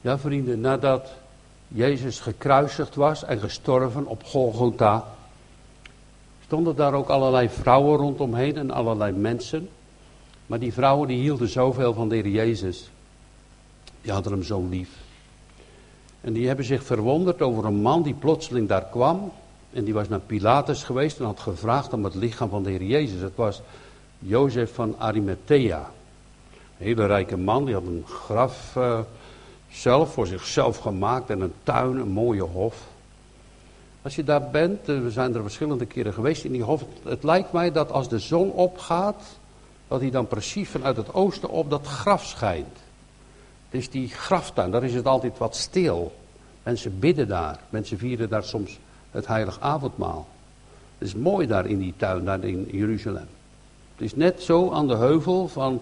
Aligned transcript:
Ja, 0.00 0.18
vrienden, 0.18 0.60
nadat 0.60 1.10
Jezus 1.68 2.20
gekruisigd 2.20 2.94
was 2.94 3.24
en 3.24 3.40
gestorven 3.40 4.06
op 4.06 4.24
Golgotha, 4.24 5.04
stonden 6.44 6.76
daar 6.76 6.94
ook 6.94 7.08
allerlei 7.08 7.48
vrouwen 7.48 7.98
rondomheen 7.98 8.56
en 8.56 8.70
allerlei 8.70 9.12
mensen. 9.12 9.68
Maar 10.46 10.58
die 10.58 10.72
vrouwen 10.72 11.08
die 11.08 11.20
hielden 11.20 11.48
zoveel 11.48 11.94
van 11.94 12.08
de 12.08 12.14
Heer 12.14 12.28
Jezus. 12.28 12.90
Die 14.02 14.12
hadden 14.12 14.32
hem 14.32 14.42
zo 14.42 14.66
lief. 14.70 14.90
En 16.20 16.32
die 16.32 16.46
hebben 16.46 16.64
zich 16.64 16.82
verwonderd 16.82 17.42
over 17.42 17.64
een 17.64 17.80
man 17.80 18.02
die 18.02 18.14
plotseling 18.14 18.68
daar 18.68 18.84
kwam. 18.84 19.32
En 19.72 19.84
die 19.84 19.94
was 19.94 20.08
naar 20.08 20.20
Pilatus 20.20 20.82
geweest 20.82 21.18
en 21.18 21.24
had 21.24 21.40
gevraagd 21.40 21.92
om 21.92 22.04
het 22.04 22.14
lichaam 22.14 22.48
van 22.48 22.62
de 22.62 22.70
Heer 22.70 22.82
Jezus. 22.82 23.20
Het 23.20 23.36
was 23.36 23.62
Jozef 24.18 24.74
van 24.74 24.94
Arimathea. 24.98 25.90
Een 26.78 26.86
hele 26.86 27.06
rijke 27.06 27.36
man, 27.36 27.64
die 27.64 27.74
had 27.74 27.86
een 27.86 28.04
graf 28.06 28.74
uh, 28.76 28.98
zelf 29.70 30.12
voor 30.12 30.26
zichzelf 30.26 30.76
gemaakt 30.78 31.30
en 31.30 31.40
een 31.40 31.52
tuin, 31.62 31.96
een 31.96 32.08
mooie 32.08 32.42
hof. 32.42 32.86
Als 34.02 34.14
je 34.14 34.24
daar 34.24 34.50
bent, 34.50 34.88
eh, 34.88 35.00
we 35.00 35.10
zijn 35.10 35.34
er 35.34 35.42
verschillende 35.42 35.86
keren 35.86 36.12
geweest 36.12 36.44
in 36.44 36.52
die 36.52 36.62
hof. 36.62 36.84
Het 37.02 37.22
lijkt 37.22 37.52
mij 37.52 37.72
dat 37.72 37.92
als 37.92 38.08
de 38.08 38.18
zon 38.18 38.52
opgaat, 38.52 39.22
dat 39.88 40.00
hij 40.00 40.10
dan 40.10 40.26
precies 40.26 40.68
vanuit 40.68 40.96
het 40.96 41.14
oosten 41.14 41.48
op 41.48 41.70
dat 41.70 41.86
graf 41.86 42.24
schijnt. 42.24 42.78
Het 43.68 43.80
is 43.80 43.90
die 43.90 44.08
graftuin, 44.08 44.70
daar 44.70 44.84
is 44.84 44.94
het 44.94 45.06
altijd 45.06 45.38
wat 45.38 45.56
stil. 45.56 46.12
Mensen 46.62 46.98
bidden 46.98 47.28
daar, 47.28 47.58
mensen 47.68 47.98
vieren 47.98 48.28
daar 48.28 48.44
soms 48.44 48.78
het 49.10 49.26
heilig 49.26 49.60
avondmaal. 49.60 50.26
Het 50.98 51.08
is 51.08 51.14
mooi 51.14 51.46
daar 51.46 51.66
in 51.66 51.78
die 51.78 51.94
tuin, 51.96 52.24
daar 52.24 52.44
in 52.44 52.68
Jeruzalem. 52.70 53.28
Het 53.94 54.04
is 54.04 54.14
net 54.14 54.42
zo 54.42 54.70
aan 54.70 54.88
de 54.88 54.96
heuvel 54.96 55.48
van 55.48 55.80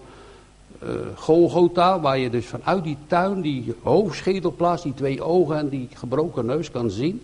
uh, 0.83 0.89
Golgotha, 1.15 1.99
waar 1.99 2.17
je 2.17 2.29
dus 2.29 2.45
vanuit 2.45 2.83
die 2.83 2.97
tuin, 3.07 3.41
die 3.41 3.75
hoofdschedelplaats, 3.83 4.83
die 4.83 4.93
twee 4.93 5.23
ogen 5.23 5.57
en 5.57 5.69
die 5.69 5.87
gebroken 5.93 6.45
neus 6.45 6.71
kan 6.71 6.89
zien. 6.89 7.21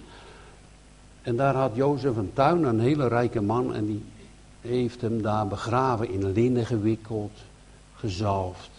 En 1.22 1.36
daar 1.36 1.56
had 1.56 1.72
Jozef 1.76 2.16
een 2.16 2.34
tuin, 2.34 2.64
een 2.64 2.80
hele 2.80 3.08
rijke 3.08 3.42
man, 3.42 3.74
en 3.74 3.86
die 3.86 4.04
heeft 4.62 5.02
hem 5.02 5.22
daar 5.22 5.48
begraven, 5.48 6.10
in 6.10 6.32
linnen 6.32 6.66
gewikkeld, 6.66 7.32
gezalfd. 7.96 8.70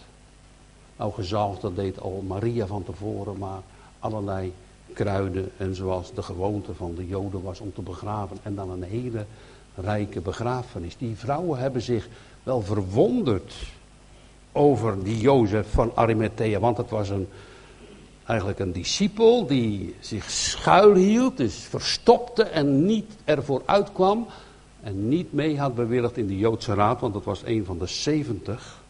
Nou, 0.97 1.13
gezalfd, 1.13 1.61
dat 1.61 1.75
deed 1.75 1.99
al 1.99 2.23
Maria 2.27 2.65
van 2.65 2.83
tevoren, 2.83 3.37
maar 3.37 3.61
allerlei 3.99 4.53
kruiden 4.93 5.51
en 5.57 5.75
zoals 5.75 6.13
de 6.13 6.21
gewoonte 6.21 6.73
van 6.73 6.95
de 6.95 7.07
Joden 7.07 7.41
was 7.41 7.59
om 7.59 7.73
te 7.73 7.81
begraven. 7.81 8.37
En 8.43 8.55
dan 8.55 8.69
een 8.69 8.83
hele 8.83 9.25
rijke 9.75 10.21
begrafenis. 10.21 10.97
Die 10.97 11.15
vrouwen 11.15 11.59
hebben 11.59 11.81
zich 11.81 12.07
wel 12.43 12.61
verwonderd 12.61 13.53
over 14.57 15.03
die 15.03 15.17
Jozef 15.17 15.67
van 15.71 15.91
Arimathea, 15.95 16.59
want 16.59 16.77
het 16.77 16.89
was 16.89 17.09
een, 17.09 17.27
eigenlijk 18.25 18.59
een 18.59 18.71
discipel 18.71 19.45
die 19.45 19.95
zich 19.99 20.29
schuilhield, 20.29 21.37
dus 21.37 21.55
verstopte 21.55 22.43
en 22.43 22.85
niet 22.85 23.11
ervoor 23.23 23.61
uitkwam 23.65 24.27
en 24.81 25.07
niet 25.09 25.33
mee 25.33 25.59
had 25.59 25.75
bewilligd 25.75 26.17
in 26.17 26.27
de 26.27 26.37
Joodse 26.37 26.73
raad, 26.73 26.99
want 26.99 27.13
dat 27.13 27.23
was 27.23 27.41
een 27.45 27.65
van 27.65 27.77
de 27.77 27.87
zeventig 27.87 28.81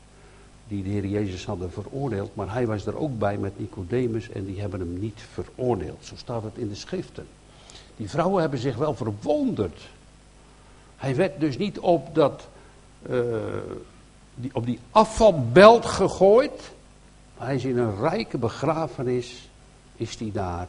die 0.68 0.84
de 0.84 0.90
Heer 0.90 1.06
Jezus 1.06 1.46
hadden 1.46 1.72
veroordeeld, 1.72 2.36
maar 2.36 2.54
hij 2.54 2.68
was 2.68 2.86
er 2.86 2.98
ook 2.98 3.20
bij 3.20 3.38
met 3.38 3.60
Nicodemus 3.60 4.30
en 4.30 4.46
die 4.46 4.60
hebben 4.60 4.80
hem 4.80 5.00
niet 5.00 5.22
veroordeeld. 5.32 6.06
Zo 6.06 6.16
staat 6.16 6.44
het 6.44 6.58
in 6.58 6.70
de 6.70 6.76
schriften. 6.76 7.28
Die 7.96 8.10
vrouwen 8.10 8.42
hebben 8.42 8.60
zich 8.60 8.76
wel 8.76 8.94
verwonderd. 8.94 9.82
Hij 10.96 11.16
werd 11.16 11.40
dus 11.40 11.58
niet 11.58 11.80
op, 11.80 12.16
dat, 12.16 12.48
uh, 13.10 13.16
die, 14.40 14.50
op 14.54 14.66
die 14.66 14.80
afvalbelt 14.92 15.86
gegooid, 15.86 16.72
hij 17.38 17.56
is 17.56 17.66
in 17.66 17.78
een 17.78 18.00
rijke 18.00 18.38
begrafenis, 18.38 19.50
is 19.96 20.20
hij 20.20 20.32
daar 20.34 20.68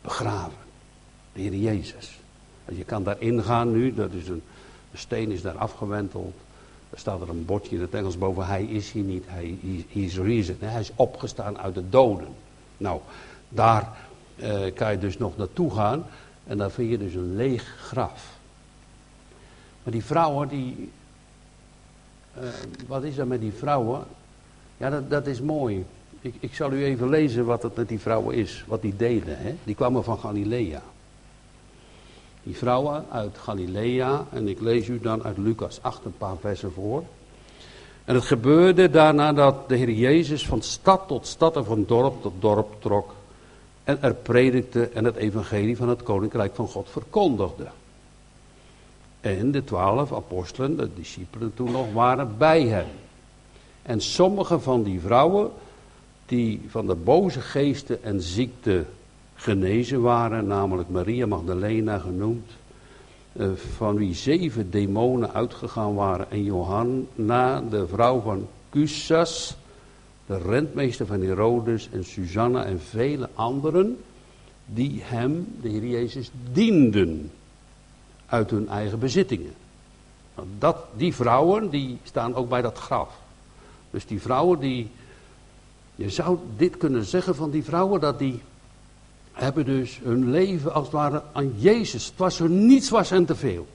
begraven. 0.00 0.64
De 1.32 1.40
Heer 1.40 1.54
Jezus. 1.54 2.18
Je 2.68 2.84
kan 2.84 3.02
daar 3.02 3.20
ingaan 3.20 3.72
nu, 3.72 3.94
dat 3.94 4.12
is 4.12 4.28
een, 4.28 4.42
steen 4.94 5.30
is 5.30 5.42
daar 5.42 5.58
afgewenteld. 5.58 6.34
Er 6.90 6.98
staat 6.98 7.20
er 7.20 7.28
een 7.28 7.44
bordje 7.44 7.76
in 7.76 7.82
het 7.82 7.94
Engels 7.94 8.18
boven, 8.18 8.46
hij 8.46 8.64
is 8.64 8.90
hier 8.90 9.04
niet, 9.04 9.24
hij 9.26 9.58
is 9.88 10.16
risen. 10.18 10.56
Hij 10.60 10.80
is 10.80 10.92
opgestaan 10.94 11.58
uit 11.58 11.74
de 11.74 11.88
doden. 11.88 12.28
Nou, 12.76 13.00
daar 13.48 13.96
eh, 14.36 14.74
kan 14.74 14.90
je 14.90 14.98
dus 14.98 15.18
nog 15.18 15.36
naartoe 15.36 15.74
gaan 15.74 16.06
en 16.46 16.58
daar 16.58 16.70
vind 16.70 16.90
je 16.90 16.98
dus 16.98 17.14
een 17.14 17.36
leeg 17.36 17.76
graf. 17.78 18.36
Maar 19.82 19.92
die 19.92 20.04
vrouwen, 20.04 20.48
die, 20.48 20.90
uh, 22.40 22.48
wat 22.86 23.02
is 23.02 23.18
er 23.18 23.26
met 23.26 23.40
die 23.40 23.52
vrouwen? 23.52 24.04
Ja, 24.76 24.90
dat, 24.90 25.10
dat 25.10 25.26
is 25.26 25.40
mooi. 25.40 25.84
Ik, 26.20 26.34
ik 26.40 26.54
zal 26.54 26.72
u 26.72 26.84
even 26.84 27.08
lezen 27.08 27.44
wat 27.44 27.62
het 27.62 27.76
met 27.76 27.88
die 27.88 28.00
vrouwen 28.00 28.34
is, 28.34 28.64
wat 28.66 28.82
die 28.82 28.96
deden. 28.96 29.38
Hè? 29.38 29.54
Die 29.64 29.74
kwamen 29.74 30.04
van 30.04 30.18
Galilea. 30.18 30.82
Die 32.42 32.56
vrouwen 32.56 33.04
uit 33.10 33.38
Galilea, 33.38 34.24
en 34.32 34.48
ik 34.48 34.60
lees 34.60 34.88
u 34.88 35.00
dan 35.00 35.24
uit 35.24 35.38
Lucas 35.38 35.78
8 35.82 36.04
een 36.04 36.16
paar 36.18 36.36
versen 36.40 36.72
voor. 36.72 37.02
En 38.04 38.14
het 38.14 38.24
gebeurde 38.24 38.90
daarna 38.90 39.32
dat 39.32 39.68
de 39.68 39.76
Heer 39.76 39.90
Jezus 39.90 40.46
van 40.46 40.62
stad 40.62 41.02
tot 41.06 41.26
stad 41.26 41.56
en 41.56 41.64
van 41.64 41.84
dorp 41.86 42.22
tot 42.22 42.32
dorp 42.38 42.74
trok. 42.78 43.14
En 43.84 44.02
er 44.02 44.14
predikte 44.14 44.88
en 44.88 45.04
het 45.04 45.16
evangelie 45.16 45.76
van 45.76 45.88
het 45.88 46.02
koninkrijk 46.02 46.54
van 46.54 46.68
God 46.68 46.88
verkondigde. 46.90 47.66
En 49.26 49.50
de 49.50 49.64
twaalf 49.64 50.12
apostelen, 50.12 50.76
de 50.76 50.88
discipelen 50.94 51.54
toen 51.54 51.70
nog, 51.70 51.92
waren 51.92 52.34
bij 52.38 52.62
hem. 52.62 52.86
En 53.82 54.00
sommige 54.00 54.60
van 54.60 54.82
die 54.82 55.00
vrouwen, 55.00 55.50
die 56.26 56.60
van 56.68 56.86
de 56.86 56.94
boze 56.94 57.40
geesten 57.40 58.02
en 58.02 58.20
ziekte 58.20 58.84
genezen 59.34 60.00
waren, 60.00 60.46
namelijk 60.46 60.88
Maria 60.88 61.26
Magdalena 61.26 61.98
genoemd, 61.98 62.50
eh, 63.32 63.48
van 63.76 63.96
wie 63.96 64.14
zeven 64.14 64.70
demonen 64.70 65.34
uitgegaan 65.34 65.94
waren, 65.94 66.30
en 66.30 66.44
Johanna, 66.44 67.60
de 67.70 67.86
vrouw 67.86 68.20
van 68.20 68.46
Cusas, 68.70 69.56
de 70.26 70.38
rentmeester 70.38 71.06
van 71.06 71.20
Herodes, 71.20 71.88
en 71.92 72.04
Susanna 72.04 72.64
en 72.64 72.80
vele 72.80 73.28
anderen, 73.34 73.98
die 74.66 75.00
hem, 75.02 75.46
de 75.60 75.68
Heer 75.68 75.86
Jezus, 75.86 76.30
dienden 76.52 77.30
uit 78.26 78.50
hun 78.50 78.68
eigen 78.68 78.98
bezittingen. 78.98 79.54
Dat, 80.58 80.76
die 80.96 81.14
vrouwen, 81.14 81.70
die 81.70 81.98
staan 82.02 82.34
ook 82.34 82.48
bij 82.48 82.62
dat 82.62 82.78
graf. 82.78 83.08
Dus 83.90 84.06
die 84.06 84.20
vrouwen, 84.20 84.58
die, 84.58 84.90
je 85.94 86.10
zou 86.10 86.38
dit 86.56 86.76
kunnen 86.76 87.04
zeggen 87.04 87.34
van 87.34 87.50
die 87.50 87.64
vrouwen, 87.64 88.00
dat 88.00 88.18
die 88.18 88.42
hebben 89.32 89.64
dus 89.64 90.00
hun 90.02 90.30
leven 90.30 90.74
als 90.74 90.84
het 90.84 90.92
ware 90.92 91.22
aan 91.32 91.52
Jezus. 91.56 92.06
Het 92.06 92.16
was 92.16 92.40
er 92.40 92.48
niets 92.48 92.88
was 92.88 93.10
en 93.10 93.24
te 93.24 93.34
veel. 93.34 93.66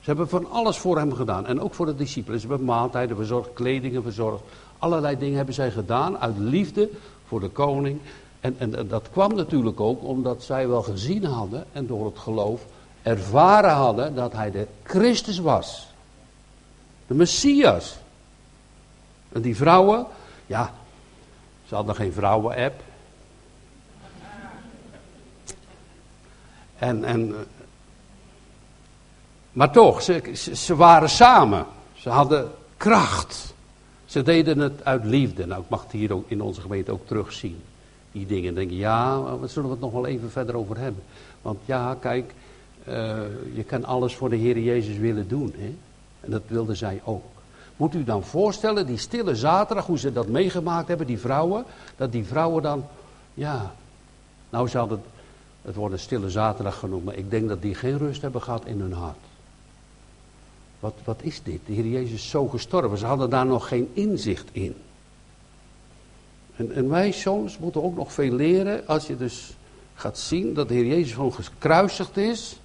Ze 0.00 0.08
hebben 0.08 0.28
van 0.28 0.50
alles 0.50 0.78
voor 0.78 0.98
hem 0.98 1.12
gedaan. 1.12 1.46
En 1.46 1.60
ook 1.60 1.74
voor 1.74 1.86
de 1.86 1.94
discipelen. 1.94 2.40
Ze 2.40 2.46
hebben 2.48 2.66
maaltijden 2.66 3.16
verzorgd, 3.16 3.52
kledingen 3.52 4.02
verzorgd. 4.02 4.42
Allerlei 4.78 5.18
dingen 5.18 5.36
hebben 5.36 5.54
zij 5.54 5.70
gedaan 5.70 6.18
uit 6.18 6.38
liefde 6.38 6.90
voor 7.26 7.40
de 7.40 7.48
koning. 7.48 7.98
En, 8.40 8.54
en 8.58 8.88
dat 8.88 9.08
kwam 9.12 9.34
natuurlijk 9.34 9.80
ook 9.80 10.04
omdat 10.04 10.42
zij 10.42 10.68
wel 10.68 10.82
gezien 10.82 11.24
hadden 11.24 11.64
en 11.72 11.86
door 11.86 12.06
het 12.06 12.18
geloof 12.18 12.66
ervaren 13.02 13.74
hadden 13.74 14.14
dat 14.14 14.32
hij 14.32 14.50
de 14.50 14.66
Christus 14.82 15.38
was. 15.38 15.86
De 17.06 17.14
Messias. 17.14 17.96
En 19.32 19.40
die 19.40 19.56
vrouwen, 19.56 20.06
ja, 20.46 20.72
ze 21.66 21.74
hadden 21.74 21.94
geen 21.94 22.12
vrouwen-app. 22.12 22.82
En, 26.78 27.04
en, 27.04 27.34
maar 29.52 29.72
toch, 29.72 30.02
ze, 30.02 30.32
ze 30.54 30.76
waren 30.76 31.10
samen. 31.10 31.66
Ze 31.94 32.08
hadden 32.08 32.50
kracht. 32.76 33.54
Ze 34.04 34.22
deden 34.22 34.58
het 34.58 34.84
uit 34.84 35.04
liefde. 35.04 35.46
Nou, 35.46 35.62
ik 35.62 35.68
mag 35.68 35.82
het 35.82 35.92
hier 35.92 36.12
ook 36.12 36.30
in 36.30 36.40
onze 36.40 36.60
gemeente 36.60 36.92
ook 36.92 37.06
terugzien. 37.06 37.62
Die 38.12 38.26
dingen. 38.26 38.54
denk 38.54 38.70
je, 38.70 38.76
ja, 38.76 39.38
we 39.38 39.46
zullen 39.46 39.68
we 39.68 39.74
het 39.74 39.84
nog 39.84 39.92
wel 39.92 40.06
even 40.06 40.30
verder 40.30 40.56
over 40.56 40.78
hebben. 40.78 41.02
Want 41.42 41.58
ja, 41.64 41.96
kijk, 42.00 42.34
uh, 42.88 42.94
je 43.54 43.62
kan 43.66 43.84
alles 43.84 44.14
voor 44.14 44.30
de 44.30 44.36
Heer 44.36 44.58
Jezus 44.58 44.96
willen 44.96 45.28
doen. 45.28 45.54
Hè? 45.56 45.74
En 46.20 46.30
dat 46.30 46.42
wilden 46.46 46.76
zij 46.76 47.00
ook. 47.04 47.24
Moet 47.76 47.94
u 47.94 48.04
dan 48.04 48.24
voorstellen, 48.24 48.86
die 48.86 48.98
stille 48.98 49.36
zaterdag, 49.36 49.86
hoe 49.86 49.98
ze 49.98 50.12
dat 50.12 50.28
meegemaakt 50.28 50.88
hebben, 50.88 51.06
die 51.06 51.18
vrouwen. 51.18 51.64
Dat 51.96 52.12
die 52.12 52.24
vrouwen 52.24 52.62
dan, 52.62 52.84
ja, 53.34 53.74
nou 54.50 54.68
ze 54.68 54.78
hadden 54.78 55.02
het 55.62 55.74
wordt 55.74 55.94
een 55.94 56.00
stille 56.00 56.30
zaterdag 56.30 56.78
genoemd, 56.78 57.04
maar 57.04 57.14
ik 57.14 57.30
denk 57.30 57.48
dat 57.48 57.62
die 57.62 57.74
geen 57.74 57.98
rust 57.98 58.22
hebben 58.22 58.42
gehad 58.42 58.66
in 58.66 58.80
hun 58.80 58.92
hart. 58.92 59.16
Wat, 60.80 60.94
wat 61.04 61.22
is 61.22 61.42
dit? 61.42 61.60
De 61.66 61.72
Heer 61.72 61.86
Jezus 61.86 62.12
is 62.12 62.30
zo 62.30 62.48
gestorven. 62.48 62.98
Ze 62.98 63.06
hadden 63.06 63.30
daar 63.30 63.46
nog 63.46 63.68
geen 63.68 63.90
inzicht 63.92 64.48
in. 64.52 64.74
En, 66.56 66.72
en 66.72 66.88
wij 66.88 67.10
soms 67.10 67.58
moeten 67.58 67.82
ook 67.82 67.96
nog 67.96 68.12
veel 68.12 68.32
leren 68.32 68.86
als 68.86 69.06
je 69.06 69.16
dus 69.16 69.56
gaat 69.94 70.18
zien 70.18 70.54
dat 70.54 70.68
de 70.68 70.74
Heer 70.74 70.86
Jezus 70.86 71.12
gewoon 71.12 71.32
gekruisigd 71.32 72.16
is. 72.16 72.60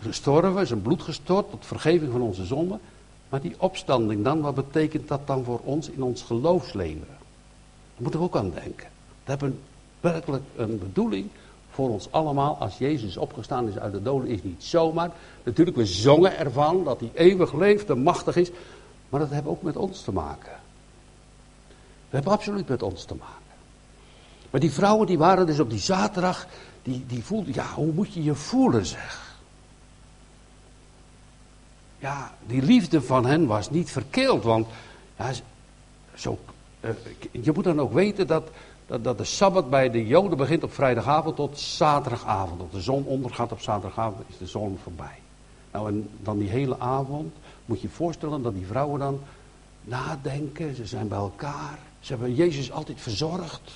Gestorven, 0.00 0.66
zijn 0.66 0.82
bloed 0.82 1.02
gestort 1.02 1.50
tot 1.50 1.66
vergeving 1.66 2.12
van 2.12 2.20
onze 2.20 2.44
zonden. 2.44 2.80
Maar 3.28 3.40
die 3.40 3.54
opstanding 3.58 4.24
dan, 4.24 4.40
wat 4.40 4.54
betekent 4.54 5.08
dat 5.08 5.26
dan 5.26 5.44
voor 5.44 5.60
ons 5.64 5.88
in 5.88 6.02
ons 6.02 6.22
geloofsleven? 6.22 7.16
moeten 7.98 8.20
we 8.20 8.26
ook 8.26 8.36
aan 8.36 8.50
denken. 8.50 8.86
Dat 9.24 9.40
hebben 9.40 9.60
werkelijk 10.00 10.44
een 10.56 10.78
bedoeling 10.78 11.28
voor 11.70 11.88
ons 11.88 12.12
allemaal. 12.12 12.56
Als 12.56 12.78
Jezus 12.78 13.16
opgestaan 13.16 13.68
is 13.68 13.78
uit 13.78 13.92
de 13.92 14.02
doden, 14.02 14.28
is 14.28 14.42
niet 14.42 14.64
zomaar. 14.64 15.10
Natuurlijk, 15.42 15.76
we 15.76 15.86
zongen 15.86 16.38
ervan 16.38 16.84
dat 16.84 17.00
hij 17.00 17.10
eeuwig 17.14 17.52
leeft 17.52 17.90
en 17.90 18.02
machtig 18.02 18.36
is. 18.36 18.50
Maar 19.08 19.20
dat 19.20 19.30
heeft 19.30 19.46
ook 19.46 19.62
met 19.62 19.76
ons 19.76 20.02
te 20.02 20.12
maken. 20.12 20.52
Dat 22.10 22.20
heeft 22.20 22.26
absoluut 22.36 22.68
met 22.68 22.82
ons 22.82 23.04
te 23.04 23.14
maken. 23.14 23.34
Maar 24.50 24.60
die 24.60 24.72
vrouwen 24.72 25.06
die 25.06 25.18
waren 25.18 25.46
dus 25.46 25.60
op 25.60 25.70
die 25.70 25.78
zaterdag, 25.78 26.46
die, 26.82 27.04
die 27.06 27.24
voelden, 27.24 27.54
ja, 27.54 27.66
hoe 27.74 27.92
moet 27.92 28.12
je 28.12 28.22
je 28.22 28.34
voelen 28.34 28.86
zeg. 28.86 29.27
Ja, 31.98 32.32
die 32.46 32.62
liefde 32.62 33.02
van 33.02 33.26
hen 33.26 33.46
was 33.46 33.70
niet 33.70 33.90
verkeeld, 33.90 34.44
want 34.44 34.66
zo, 36.14 36.38
uh, 36.80 36.90
je 37.30 37.52
moet 37.54 37.64
dan 37.64 37.80
ook 37.80 37.92
weten 37.92 38.26
dat, 38.26 38.50
dat, 38.86 39.18
de 39.18 39.24
Sabbat 39.24 39.70
bij 39.70 39.90
de 39.90 40.06
Joden 40.06 40.38
begint 40.38 40.62
op 40.62 40.74
vrijdagavond 40.74 41.36
tot 41.36 41.58
zaterdagavond. 41.58 42.60
Als 42.60 42.70
de 42.70 42.80
zon 42.80 43.04
ondergaat 43.04 43.52
op 43.52 43.60
zaterdagavond 43.60 44.22
is 44.28 44.38
de 44.38 44.46
zon 44.46 44.78
voorbij. 44.82 45.18
Nou, 45.72 45.88
en 45.88 46.08
dan 46.22 46.38
die 46.38 46.48
hele 46.48 46.78
avond 46.78 47.34
moet 47.64 47.80
je 47.80 47.86
je 47.86 47.94
voorstellen 47.94 48.42
dat 48.42 48.54
die 48.54 48.66
vrouwen 48.66 49.00
dan 49.00 49.20
nadenken, 49.82 50.74
ze 50.74 50.86
zijn 50.86 51.08
bij 51.08 51.18
elkaar. 51.18 51.78
Ze 52.00 52.12
hebben 52.12 52.34
Jezus 52.34 52.72
altijd 52.72 53.00
verzorgd. 53.00 53.72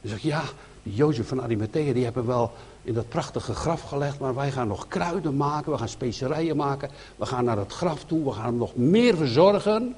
Dan 0.00 0.10
zeg 0.10 0.18
je, 0.18 0.28
ja, 0.28 0.42
Jozef 0.82 1.28
van 1.28 1.42
Arimathea, 1.42 1.92
die 1.92 2.04
hebben 2.04 2.26
wel 2.26 2.52
in 2.82 2.94
dat 2.94 3.08
prachtige 3.08 3.54
graf 3.54 3.82
gelegd, 3.82 4.18
maar 4.18 4.34
wij 4.34 4.50
gaan 4.50 4.68
nog 4.68 4.88
kruiden 4.88 5.36
maken, 5.36 5.72
we 5.72 5.78
gaan 5.78 5.88
specerijen 5.88 6.56
maken, 6.56 6.90
we 7.16 7.26
gaan 7.26 7.44
naar 7.44 7.58
het 7.58 7.72
graf 7.72 8.04
toe, 8.04 8.24
we 8.24 8.32
gaan 8.32 8.44
hem 8.44 8.56
nog 8.56 8.76
meer 8.76 9.16
verzorgen. 9.16 9.94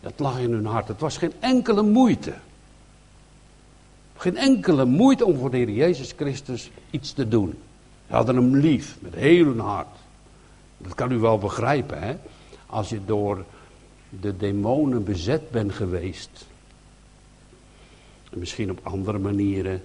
Dat 0.00 0.12
lag 0.16 0.38
in 0.38 0.52
hun 0.52 0.66
hart. 0.66 0.88
Het 0.88 1.00
was 1.00 1.16
geen 1.16 1.32
enkele 1.40 1.82
moeite. 1.82 2.34
Geen 4.16 4.36
enkele 4.36 4.84
moeite 4.84 5.24
om 5.24 5.38
voor 5.38 5.50
de 5.50 5.56
Heer 5.56 5.70
Jezus 5.70 6.12
Christus 6.16 6.70
iets 6.90 7.12
te 7.12 7.28
doen. 7.28 7.54
Ze 8.06 8.14
hadden 8.14 8.36
hem 8.36 8.56
lief, 8.56 8.96
met 9.00 9.14
heel 9.14 9.44
hun 9.44 9.60
hart. 9.60 9.96
Dat 10.78 10.94
kan 10.94 11.12
u 11.12 11.18
wel 11.18 11.38
begrijpen, 11.38 12.02
hè? 12.02 12.16
Als 12.66 12.88
je 12.88 13.04
door 13.04 13.44
de 14.08 14.36
demonen 14.36 15.04
bezet 15.04 15.50
bent 15.50 15.72
geweest. 15.72 16.46
En 18.30 18.38
misschien 18.38 18.70
op 18.70 18.80
andere 18.82 19.18
manieren. 19.18 19.82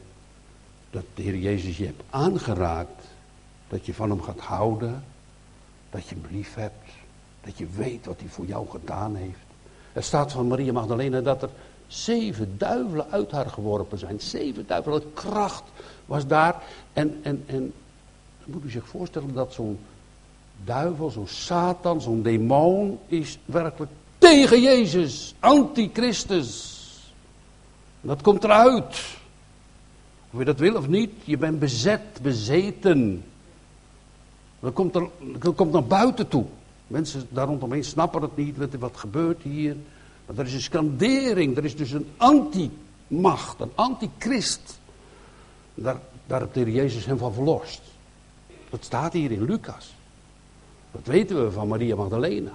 Dat 0.90 1.04
de 1.14 1.22
Heer 1.22 1.38
Jezus 1.38 1.78
je 1.78 1.86
hebt 1.86 2.04
aangeraakt. 2.10 3.06
Dat 3.68 3.86
je 3.86 3.94
van 3.94 4.10
hem 4.10 4.22
gaat 4.22 4.40
houden. 4.40 5.04
Dat 5.90 6.08
je 6.08 6.16
hem 6.16 6.36
lief 6.38 6.56
hebt. 6.56 6.90
Dat 7.44 7.58
je 7.58 7.68
weet 7.76 8.06
wat 8.06 8.20
hij 8.20 8.30
voor 8.30 8.46
jou 8.46 8.70
gedaan 8.70 9.16
heeft. 9.16 9.38
Er 9.94 10.04
staat 10.04 10.32
van 10.32 10.48
Maria 10.48 10.72
Magdalena 10.72 11.22
dat 11.22 11.42
er 11.42 11.50
zeven 11.88 12.58
duivelen 12.58 13.06
uit 13.12 13.32
haar 13.32 13.50
geworpen 13.50 13.98
zijn. 13.98 14.20
Zeven 14.20 14.68
duivelen. 14.68 15.14
kracht 15.14 15.64
was 16.06 16.28
daar. 16.28 16.64
En, 16.94 17.20
en, 17.24 17.44
en 17.46 17.74
moet 18.46 18.64
u 18.64 18.70
zich 18.70 18.88
voorstellen 18.88 19.34
dat 19.34 19.54
zo'n 19.54 19.80
duivel, 20.64 21.10
zo'n 21.10 21.28
Satan, 21.28 22.02
zo'n 22.02 22.22
demon 22.22 23.00
is 23.08 23.38
werkelijk 23.46 23.92
tegen 24.18 24.62
Jezus, 24.62 25.36
antichristus. 25.40 26.80
Dat 28.01 28.21
komt 28.21 28.44
eruit. 28.44 29.19
Of 30.31 30.39
je 30.39 30.45
dat 30.45 30.59
wil 30.59 30.75
of 30.75 30.88
niet, 30.88 31.12
je 31.24 31.38
bent 31.38 31.59
bezet, 31.59 32.19
bezeten. 32.21 33.24
Dat 34.59 34.74
komt, 34.74 34.95
er, 34.95 35.07
dat 35.39 35.56
komt 35.56 35.71
naar 35.71 35.83
buiten 35.83 36.27
toe. 36.27 36.45
Mensen 36.88 37.27
daar 37.30 37.48
rondomheen 37.48 37.83
snappen 37.83 38.21
het 38.21 38.36
niet, 38.36 38.57
wat 38.80 38.98
gebeurt 38.98 39.42
hier. 39.42 39.75
Maar 40.25 40.38
er 40.38 40.45
is 40.45 40.53
een 40.53 40.62
skandering, 40.62 41.57
er 41.57 41.65
is 41.65 41.75
dus 41.75 41.92
een 41.92 42.07
anti-macht, 42.18 43.59
een 43.59 43.71
antichrist. 43.75 44.80
Daar, 45.74 46.00
daar 46.27 46.47
heeft 46.51 46.74
Jezus 46.74 47.06
hem 47.06 47.18
van 47.18 47.33
verlost. 47.33 47.81
Dat 48.69 48.83
staat 48.83 49.13
hier 49.13 49.31
in 49.31 49.44
Lucas. 49.44 49.94
Dat 50.92 51.06
weten 51.06 51.44
we 51.44 51.51
van 51.51 51.68
Maria 51.68 51.95
Magdalena 51.95 52.51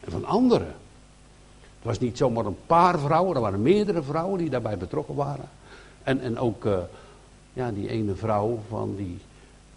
en 0.00 0.10
van 0.10 0.24
anderen. 0.24 0.74
Was 1.84 1.98
niet 1.98 2.16
zomaar 2.16 2.46
een 2.46 2.56
paar 2.66 2.98
vrouwen, 2.98 3.34
er 3.34 3.40
waren 3.40 3.62
meerdere 3.62 4.02
vrouwen 4.02 4.38
die 4.38 4.50
daarbij 4.50 4.78
betrokken 4.78 5.14
waren. 5.14 5.48
En, 6.02 6.20
en 6.20 6.38
ook 6.38 6.64
uh, 6.64 6.78
ja, 7.52 7.70
die 7.70 7.88
ene 7.88 8.14
vrouw 8.14 8.58
van 8.68 8.96
die, 8.96 9.18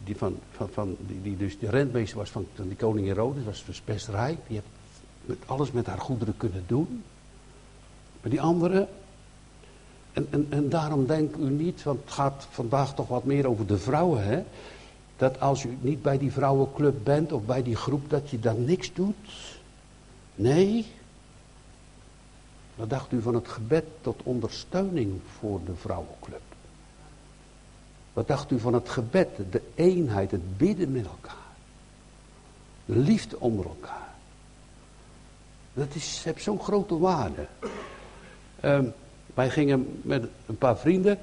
die, 0.03 0.17
van, 0.17 0.37
van, 0.51 0.69
van, 0.71 0.95
die, 0.99 1.21
die 1.21 1.37
dus 1.37 1.59
de 1.59 1.69
rentmeester 1.69 2.17
was 2.17 2.29
van, 2.29 2.47
van 2.55 2.67
die 2.67 2.77
koning 2.77 3.07
Herodes, 3.07 3.43
was 3.43 3.65
dus 3.65 3.83
best 3.85 4.07
rijk. 4.07 4.37
Die 4.47 4.55
heeft 4.55 4.67
met 5.25 5.37
alles 5.45 5.71
met 5.71 5.85
haar 5.85 5.99
goederen 5.99 6.37
kunnen 6.37 6.63
doen. 6.67 7.03
Maar 8.21 8.31
die 8.31 8.41
andere, 8.41 8.87
en, 10.13 10.27
en, 10.29 10.47
en 10.49 10.69
daarom 10.69 11.05
denk 11.05 11.35
u 11.35 11.49
niet, 11.49 11.83
want 11.83 11.99
het 12.03 12.13
gaat 12.13 12.47
vandaag 12.49 12.95
toch 12.95 13.07
wat 13.07 13.23
meer 13.23 13.47
over 13.47 13.67
de 13.67 13.77
vrouwen, 13.77 14.23
hè 14.23 14.43
dat 15.17 15.39
als 15.39 15.63
u 15.63 15.77
niet 15.81 16.01
bij 16.01 16.17
die 16.17 16.31
vrouwenclub 16.31 16.95
bent 17.03 17.31
of 17.31 17.43
bij 17.45 17.63
die 17.63 17.75
groep, 17.75 18.09
dat 18.09 18.29
je 18.29 18.39
dan 18.39 18.65
niks 18.65 18.93
doet? 18.93 19.15
Nee. 20.35 20.85
Wat 22.77 22.89
dacht 22.89 23.11
u 23.11 23.21
van 23.21 23.35
het 23.35 23.47
gebed 23.47 23.85
tot 24.01 24.23
ondersteuning 24.23 25.19
voor 25.39 25.59
de 25.65 25.75
vrouwenclub? 25.75 26.41
Wat 28.13 28.27
dacht 28.27 28.51
u 28.51 28.59
van 28.59 28.73
het 28.73 28.89
gebed, 28.89 29.29
de 29.51 29.61
eenheid, 29.75 30.31
het 30.31 30.57
bidden 30.57 30.91
met 30.91 31.05
elkaar? 31.05 31.35
De 32.85 32.95
liefde 32.95 33.39
onder 33.39 33.65
elkaar. 33.65 34.13
Dat 35.73 35.95
is, 35.95 36.21
heeft 36.23 36.43
zo'n 36.43 36.59
grote 36.59 36.97
waarde. 36.97 37.47
Uh, 38.63 38.79
wij 39.33 39.49
gingen 39.49 39.99
met 40.01 40.27
een 40.45 40.57
paar 40.57 40.77
vrienden 40.77 41.19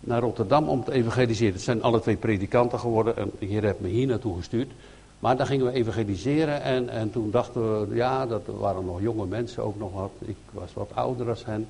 naar 0.00 0.20
Rotterdam 0.20 0.68
om 0.68 0.84
te 0.84 0.92
evangeliseren. 0.92 1.52
Het 1.52 1.62
zijn 1.62 1.82
alle 1.82 2.00
twee 2.00 2.16
predikanten 2.16 2.78
geworden 2.78 3.16
en 3.16 3.30
de 3.38 3.46
Heer 3.46 3.62
heeft 3.62 3.80
me 3.80 3.88
hier 3.88 4.06
naartoe 4.06 4.36
gestuurd. 4.36 4.70
Maar 5.18 5.36
daar 5.36 5.46
gingen 5.46 5.66
we 5.66 5.72
evangeliseren 5.72 6.62
en, 6.62 6.88
en 6.88 7.10
toen 7.10 7.30
dachten 7.30 7.88
we, 7.88 7.94
ja, 7.94 8.26
dat 8.26 8.42
waren 8.46 8.84
nog 8.84 9.00
jonge 9.00 9.26
mensen 9.26 9.62
ook 9.62 9.78
nog 9.78 9.92
wat. 9.92 10.10
Ik 10.18 10.36
was 10.50 10.74
wat 10.74 10.90
ouder 10.94 11.28
als 11.28 11.44
hen. 11.44 11.68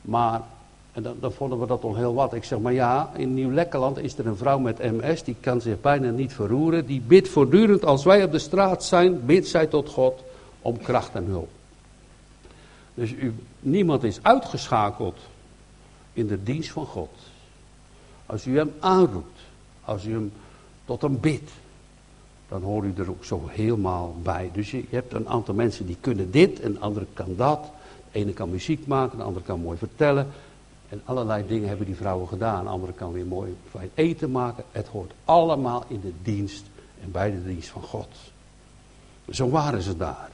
Maar 0.00 0.42
en 0.92 1.02
dan, 1.02 1.16
dan, 1.20 1.32
vonden 1.32 1.60
we 1.60 1.66
dat 1.66 1.82
al 1.82 1.96
heel 1.96 2.14
wat. 2.14 2.34
Ik 2.34 2.44
zeg 2.44 2.58
maar 2.58 2.72
ja, 2.72 3.10
in 3.16 3.34
Nieuw-Lekkerland 3.34 3.98
is 3.98 4.18
er 4.18 4.26
een 4.26 4.36
vrouw 4.36 4.58
met 4.58 4.78
MS, 4.78 5.22
die 5.22 5.36
kan 5.40 5.60
zich 5.60 5.80
bijna 5.80 6.10
niet 6.10 6.32
verroeren. 6.32 6.86
Die 6.86 7.00
bidt 7.00 7.28
voortdurend, 7.28 7.84
als 7.84 8.04
wij 8.04 8.24
op 8.24 8.32
de 8.32 8.38
straat 8.38 8.84
zijn, 8.84 9.26
bidt 9.26 9.48
zij 9.48 9.66
tot 9.66 9.88
God 9.88 10.22
om 10.60 10.78
kracht 10.78 11.14
en 11.14 11.24
hulp. 11.24 11.48
Dus 12.94 13.14
niemand 13.60 14.04
is 14.04 14.18
uitgeschakeld 14.22 15.18
in 16.12 16.26
de 16.26 16.42
dienst 16.42 16.70
van 16.70 16.86
God. 16.86 17.10
Als 18.26 18.46
u 18.46 18.56
hem 18.56 18.72
aanroept, 18.80 19.40
als 19.84 20.04
u 20.04 20.12
hem 20.12 20.32
tot 20.84 21.02
hem 21.02 21.20
bidt, 21.20 21.50
dan 22.48 22.62
hoor 22.62 22.84
u 22.84 22.92
er 22.96 23.10
ook 23.10 23.24
zo 23.24 23.42
helemaal 23.46 24.16
bij. 24.22 24.50
Dus 24.52 24.70
je, 24.70 24.76
je 24.76 24.96
hebt 24.96 25.12
een 25.12 25.28
aantal 25.28 25.54
mensen 25.54 25.86
die 25.86 25.96
kunnen 26.00 26.30
dit 26.30 26.60
en 26.60 26.72
de 26.72 26.78
andere 26.78 27.06
kan 27.12 27.34
dat. 27.36 27.64
De 28.12 28.18
ene 28.18 28.32
kan 28.32 28.50
muziek 28.50 28.86
maken, 28.86 29.18
de 29.18 29.24
andere 29.24 29.44
kan 29.44 29.60
mooi 29.60 29.78
vertellen. 29.78 30.26
En 30.88 31.00
allerlei 31.04 31.46
dingen 31.46 31.68
hebben 31.68 31.86
die 31.86 31.96
vrouwen 31.96 32.28
gedaan. 32.28 32.64
De 32.64 32.70
andere 32.70 32.92
kan 32.92 33.12
weer 33.12 33.26
mooi 33.26 33.56
fijn 33.70 33.90
eten 33.94 34.30
maken. 34.30 34.64
Het 34.72 34.86
hoort 34.86 35.12
allemaal 35.24 35.84
in 35.88 36.00
de 36.00 36.12
dienst 36.22 36.64
en 37.02 37.10
bij 37.10 37.30
de 37.30 37.44
dienst 37.44 37.68
van 37.68 37.82
God. 37.82 38.08
Zo 39.30 39.48
waren 39.50 39.82
ze 39.82 39.96
daar 39.96 40.30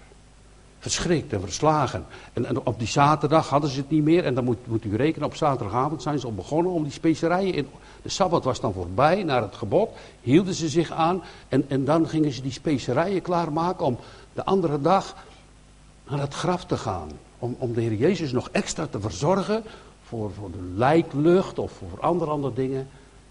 verschrikt 0.83 1.33
en 1.33 1.41
verslagen. 1.41 2.05
En, 2.33 2.67
op 2.67 2.79
die 2.79 2.89
zaterdag 2.89 3.49
hadden 3.49 3.71
ze 3.71 3.77
het 3.77 3.91
niet 3.91 4.03
meer. 4.03 4.25
En 4.25 4.35
dan 4.35 4.45
moet, 4.45 4.67
moet 4.67 4.85
u 4.85 4.97
rekenen, 4.97 5.27
op 5.27 5.37
zaterdagavond 5.37 6.03
zijn 6.03 6.19
ze 6.19 6.27
al 6.27 6.35
begonnen 6.35 6.73
om 6.73 6.83
die 6.83 6.93
specerijen 6.93 7.55
in. 7.55 7.69
De 8.03 8.09
sabbat 8.09 8.45
was 8.45 8.61
dan 8.61 8.73
voorbij, 8.73 9.23
naar 9.23 9.43
het 9.43 9.55
gebod. 9.55 9.91
Hielden 10.21 10.55
ze 10.55 10.69
zich 10.69 10.91
aan. 10.91 11.23
En, 11.49 11.65
en 11.69 11.85
dan 11.85 12.09
gingen 12.09 12.33
ze 12.33 12.43
die 12.43 12.53
specerijen 12.53 13.23
klaarmaken 13.23 13.87
om 13.87 13.99
de 14.33 14.45
andere 14.45 14.81
dag 14.81 15.17
naar 16.09 16.21
het 16.21 16.35
graf 16.35 16.65
te 16.65 16.77
gaan. 16.77 17.09
Om, 17.39 17.57
om 17.59 17.73
de 17.73 17.81
Heer 17.81 17.95
Jezus 17.95 18.33
nog 18.33 18.49
extra 18.53 18.87
te 18.87 19.01
verzorgen 19.01 19.63
voor, 20.03 20.33
voor 20.33 20.51
de 20.51 20.73
lijklucht 20.75 21.59
of 21.59 21.73
voor 21.73 22.01
andere, 22.01 22.31
andere 22.31 22.55
dingen. 22.55 22.89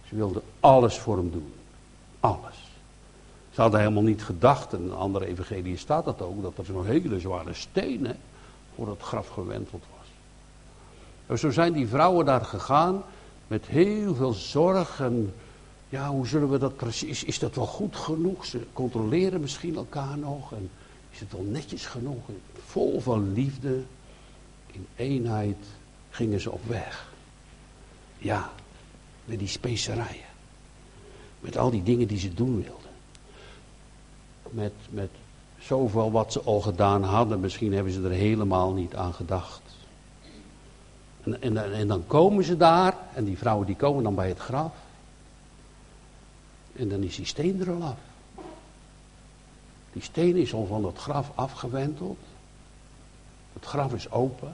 Ze 0.08 0.16
wilden 0.16 0.42
alles 0.60 0.98
voor 0.98 1.18
hem 1.18 1.32
doen. 1.32 1.54
Alles. 2.20 2.71
Ze 3.52 3.62
hadden 3.62 3.80
helemaal 3.80 4.04
niet 4.04 4.24
gedacht, 4.24 4.74
en 4.74 4.82
in 4.82 4.94
andere 4.94 5.26
evangelie 5.26 5.78
staat 5.78 6.06
dat 6.06 6.22
ook, 6.22 6.42
dat 6.42 6.58
er 6.58 6.66
zo'n 6.66 6.86
hele 6.86 7.20
zware 7.20 7.54
stenen 7.54 8.18
voor 8.76 8.90
het 8.90 9.02
graf 9.02 9.28
gewenteld 9.28 9.84
was. 9.98 10.08
En 11.26 11.40
zo 11.40 11.52
zijn 11.52 11.74
die 11.74 11.88
vrouwen 11.88 12.26
daar 12.26 12.46
gegaan 12.46 13.04
met 13.48 13.66
heel 13.66 14.16
veel 14.16 14.34
zorg 14.34 15.00
en 15.00 15.34
ja, 15.90 16.10
hoe 16.10 16.28
zullen 16.28 16.50
we 16.50 16.58
dat 16.58 16.76
precies, 16.76 17.24
is 17.24 17.40
dat 17.40 17.56
wel 17.56 17.66
goed 17.66 17.96
genoeg? 17.96 18.46
Ze 18.46 18.66
controleren 18.74 19.42
misschien 19.42 19.76
elkaar 19.76 20.18
nog 20.18 20.54
en 20.54 20.70
is 21.12 21.20
het 21.20 21.32
wel 21.32 21.46
netjes 21.50 21.86
genoeg? 21.86 22.24
Vol 22.66 23.02
van 23.02 23.34
liefde, 23.34 23.82
in 24.72 24.88
eenheid 24.96 25.66
gingen 26.10 26.40
ze 26.40 26.52
op 26.52 26.66
weg. 26.68 27.14
Ja, 28.18 28.52
met 29.26 29.40
die 29.40 29.48
specerijen. 29.48 30.30
Met 31.40 31.58
al 31.58 31.72
die 31.72 31.84
dingen 31.84 32.08
die 32.08 32.20
ze 32.20 32.34
doen 32.34 32.64
wilden 32.64 32.81
met, 34.52 34.74
met 34.90 35.10
zoveel 35.60 36.12
wat 36.12 36.32
ze 36.32 36.42
al 36.42 36.62
gedaan 36.62 37.04
hadden. 37.04 37.40
Misschien 37.40 37.74
hebben 37.74 37.94
ze 37.94 38.04
er 38.04 38.10
helemaal 38.10 38.74
niet 38.74 38.96
aan 38.96 39.14
gedacht. 39.14 39.62
En, 41.24 41.42
en, 41.42 41.74
en 41.74 41.88
dan 41.88 42.08
komen 42.08 42.44
ze 42.44 42.58
daar, 42.58 42.98
en 43.14 43.24
die 43.24 43.38
vrouwen 43.38 43.66
die 43.66 43.76
komen 43.76 44.04
dan 44.04 44.16
bij 44.16 44.28
het 44.28 44.40
graf. 44.40 44.74
En 46.76 46.90
dan 46.90 47.04
is 47.04 47.16
die 47.16 47.26
steen 47.26 47.62
er 47.62 47.72
al 47.72 47.84
af. 47.84 47.98
Die 49.94 50.02
steen 50.02 50.36
is 50.36 50.54
al 50.54 50.66
van 50.66 50.86
het 50.86 50.98
graf 50.98 51.32
afgewenteld. 51.36 52.18
Het 53.54 53.66
graf 53.66 53.94
is 53.94 54.12
open. 54.12 54.54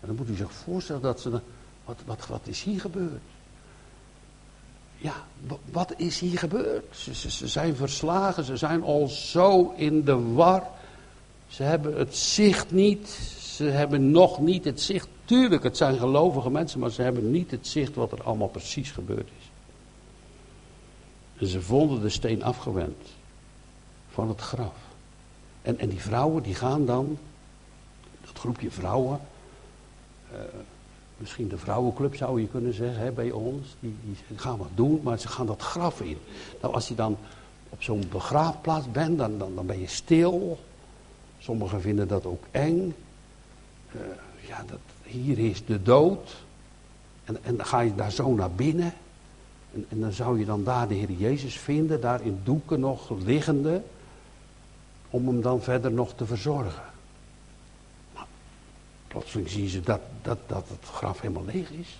En 0.00 0.06
dan 0.06 0.16
moet 0.16 0.28
u 0.28 0.34
zich 0.34 0.52
voorstellen 0.52 1.02
dat 1.02 1.20
ze. 1.20 1.40
Wat, 1.84 1.96
wat, 2.06 2.26
wat 2.26 2.40
is 2.44 2.62
hier 2.62 2.80
gebeurd? 2.80 3.22
Ja, 4.98 5.14
wat 5.70 5.94
is 5.96 6.20
hier 6.20 6.38
gebeurd? 6.38 6.84
Ze, 6.96 7.14
ze, 7.14 7.48
zijn 7.48 7.76
verslagen, 7.76 8.44
ze 8.44 8.56
zijn 8.56 8.82
al 8.82 9.08
zo 9.08 9.72
in 9.76 10.04
de 10.04 10.32
war. 10.32 10.62
Ze 11.48 11.62
hebben 11.62 11.98
het 11.98 12.16
zicht 12.16 12.70
niet. 12.70 13.08
Ze 13.40 13.64
hebben 13.64 14.10
nog 14.10 14.40
niet 14.40 14.64
het 14.64 14.80
zicht. 14.80 15.08
Tuurlijk, 15.24 15.62
het 15.62 15.76
zijn 15.76 15.98
gelovige 15.98 16.50
mensen, 16.50 16.80
maar 16.80 16.90
ze 16.90 17.02
hebben 17.02 17.30
niet 17.30 17.50
het 17.50 17.66
zicht 17.66 17.94
wat 17.94 18.12
er 18.12 18.22
allemaal 18.22 18.48
precies 18.48 18.90
gebeurd 18.90 19.28
is. 19.38 19.50
En 21.38 21.46
ze 21.46 21.62
vonden 21.62 22.00
de 22.00 22.08
steen 22.08 22.42
afgewend 22.42 23.08
van 24.08 24.28
het 24.28 24.40
graf. 24.40 24.76
En, 25.62 25.78
en 25.78 25.88
die 25.88 26.00
vrouwen 26.00 26.42
die 26.42 26.54
gaan 26.54 26.86
dan, 26.86 27.18
dat 28.20 28.38
groepje 28.38 28.70
vrouwen, 28.70 29.20
uh, 30.32 30.38
misschien 31.18 31.48
de 31.48 31.58
vrouwenclub 31.58 32.16
zou 32.16 32.40
je 32.40 32.48
kunnen 32.48 32.72
zeggen 32.72 33.02
hè, 33.02 33.12
bij 33.12 33.30
ons, 33.30 33.76
die, 33.80 33.96
die 34.02 34.38
gaan 34.38 34.58
wat 34.58 34.68
doen, 34.74 35.00
maar 35.02 35.18
ze 35.18 35.28
gaan 35.28 35.46
dat 35.46 35.62
graf 35.62 36.00
in. 36.00 36.18
Nou, 36.62 36.74
als 36.74 36.88
je 36.88 36.94
dan 36.94 37.16
op 37.68 37.82
zo'n 37.82 38.04
begraafplaats 38.10 38.90
bent, 38.90 39.18
dan, 39.18 39.38
dan, 39.38 39.54
dan 39.54 39.66
ben 39.66 39.80
je 39.80 39.86
stil. 39.86 40.58
Sommigen 41.38 41.80
vinden 41.80 42.08
dat 42.08 42.26
ook 42.26 42.44
eng. 42.50 42.94
Uh, 43.94 44.00
ja, 44.48 44.64
dat, 44.66 44.78
hier 45.02 45.38
is 45.38 45.64
de 45.64 45.82
dood. 45.82 46.36
En, 47.24 47.44
en 47.44 47.56
dan 47.56 47.66
ga 47.66 47.80
je 47.80 47.94
daar 47.94 48.12
zo 48.12 48.34
naar 48.34 48.50
binnen. 48.50 48.92
En, 49.74 49.86
en, 49.88 50.00
dan 50.00 50.12
zou 50.12 50.38
je 50.38 50.44
dan 50.44 50.64
daar 50.64 50.88
de 50.88 50.94
Heer 50.94 51.10
Jezus 51.10 51.58
vinden, 51.58 52.00
daar 52.00 52.24
in 52.24 52.40
doeken 52.44 52.80
nog 52.80 53.10
liggende, 53.24 53.82
om 55.10 55.26
hem 55.26 55.40
dan 55.42 55.62
verder 55.62 55.92
nog 55.92 56.14
te 56.14 56.26
verzorgen. 56.26 56.82
Plotseling 59.18 59.48
zien 59.48 59.68
ze 59.68 59.80
dat, 59.80 60.00
dat, 60.22 60.38
dat 60.46 60.68
het 60.68 60.90
graf 60.90 61.20
helemaal 61.20 61.44
leeg 61.44 61.70
is. 61.70 61.96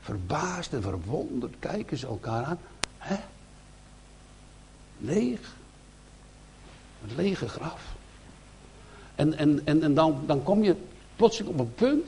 Verbaasd 0.00 0.72
en 0.72 0.82
verwonderd 0.82 1.54
kijken 1.58 1.98
ze 1.98 2.06
elkaar 2.06 2.44
aan. 2.44 2.58
Hè? 2.98 3.16
Leeg. 4.98 5.56
Een 7.02 7.14
lege 7.16 7.48
graf. 7.48 7.94
En, 9.14 9.38
en, 9.38 9.60
en, 9.64 9.82
en 9.82 9.94
dan, 9.94 10.22
dan 10.26 10.42
kom 10.42 10.62
je 10.62 10.76
plotseling 11.16 11.52
op 11.54 11.60
een 11.60 11.74
punt 11.74 12.06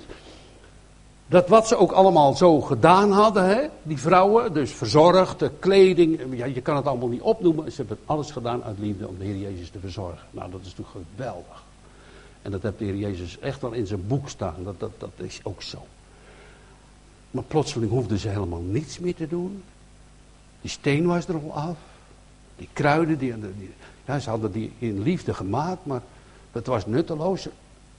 dat 1.26 1.48
wat 1.48 1.68
ze 1.68 1.76
ook 1.76 1.92
allemaal 1.92 2.34
zo 2.34 2.60
gedaan 2.60 3.12
hadden, 3.12 3.44
hè, 3.44 3.68
die 3.82 3.98
vrouwen, 3.98 4.52
dus 4.52 4.72
verzorgd, 4.72 5.38
de 5.38 5.50
kleding, 5.58 6.20
ja, 6.30 6.44
je 6.44 6.60
kan 6.60 6.76
het 6.76 6.86
allemaal 6.86 7.08
niet 7.08 7.20
opnoemen. 7.20 7.72
Ze 7.72 7.76
hebben 7.76 7.98
alles 8.06 8.30
gedaan 8.30 8.64
uit 8.64 8.78
liefde 8.78 9.08
om 9.08 9.18
de 9.18 9.24
Heer 9.24 9.36
Jezus 9.36 9.70
te 9.70 9.78
verzorgen. 9.78 10.26
Nou, 10.30 10.50
dat 10.50 10.60
is 10.60 10.74
natuurlijk 10.76 11.06
geweldig. 11.16 11.65
En 12.46 12.52
dat 12.52 12.62
heeft 12.62 12.78
de 12.78 12.84
Heer 12.84 12.96
Jezus 12.96 13.38
echt 13.38 13.60
wel 13.60 13.72
in 13.72 13.86
zijn 13.86 14.06
boek 14.06 14.28
staan. 14.28 14.54
Dat, 14.64 14.80
dat, 14.80 14.90
dat 14.98 15.10
is 15.16 15.40
ook 15.42 15.62
zo. 15.62 15.86
Maar 17.30 17.42
plotseling 17.42 17.90
hoefden 17.90 18.18
ze 18.18 18.28
helemaal 18.28 18.60
niets 18.60 18.98
meer 18.98 19.14
te 19.14 19.28
doen. 19.28 19.62
Die 20.60 20.70
steen 20.70 21.06
was 21.06 21.28
er 21.28 21.34
al 21.34 21.52
af. 21.52 21.76
Die 22.56 22.68
kruiden, 22.72 23.18
die, 23.18 23.40
die, 23.40 23.70
ja, 24.04 24.18
ze 24.18 24.30
hadden 24.30 24.52
die 24.52 24.72
in 24.78 25.02
liefde 25.02 25.34
gemaakt, 25.34 25.86
maar 25.86 26.02
dat 26.52 26.66
was 26.66 26.86
nutteloos. 26.86 27.48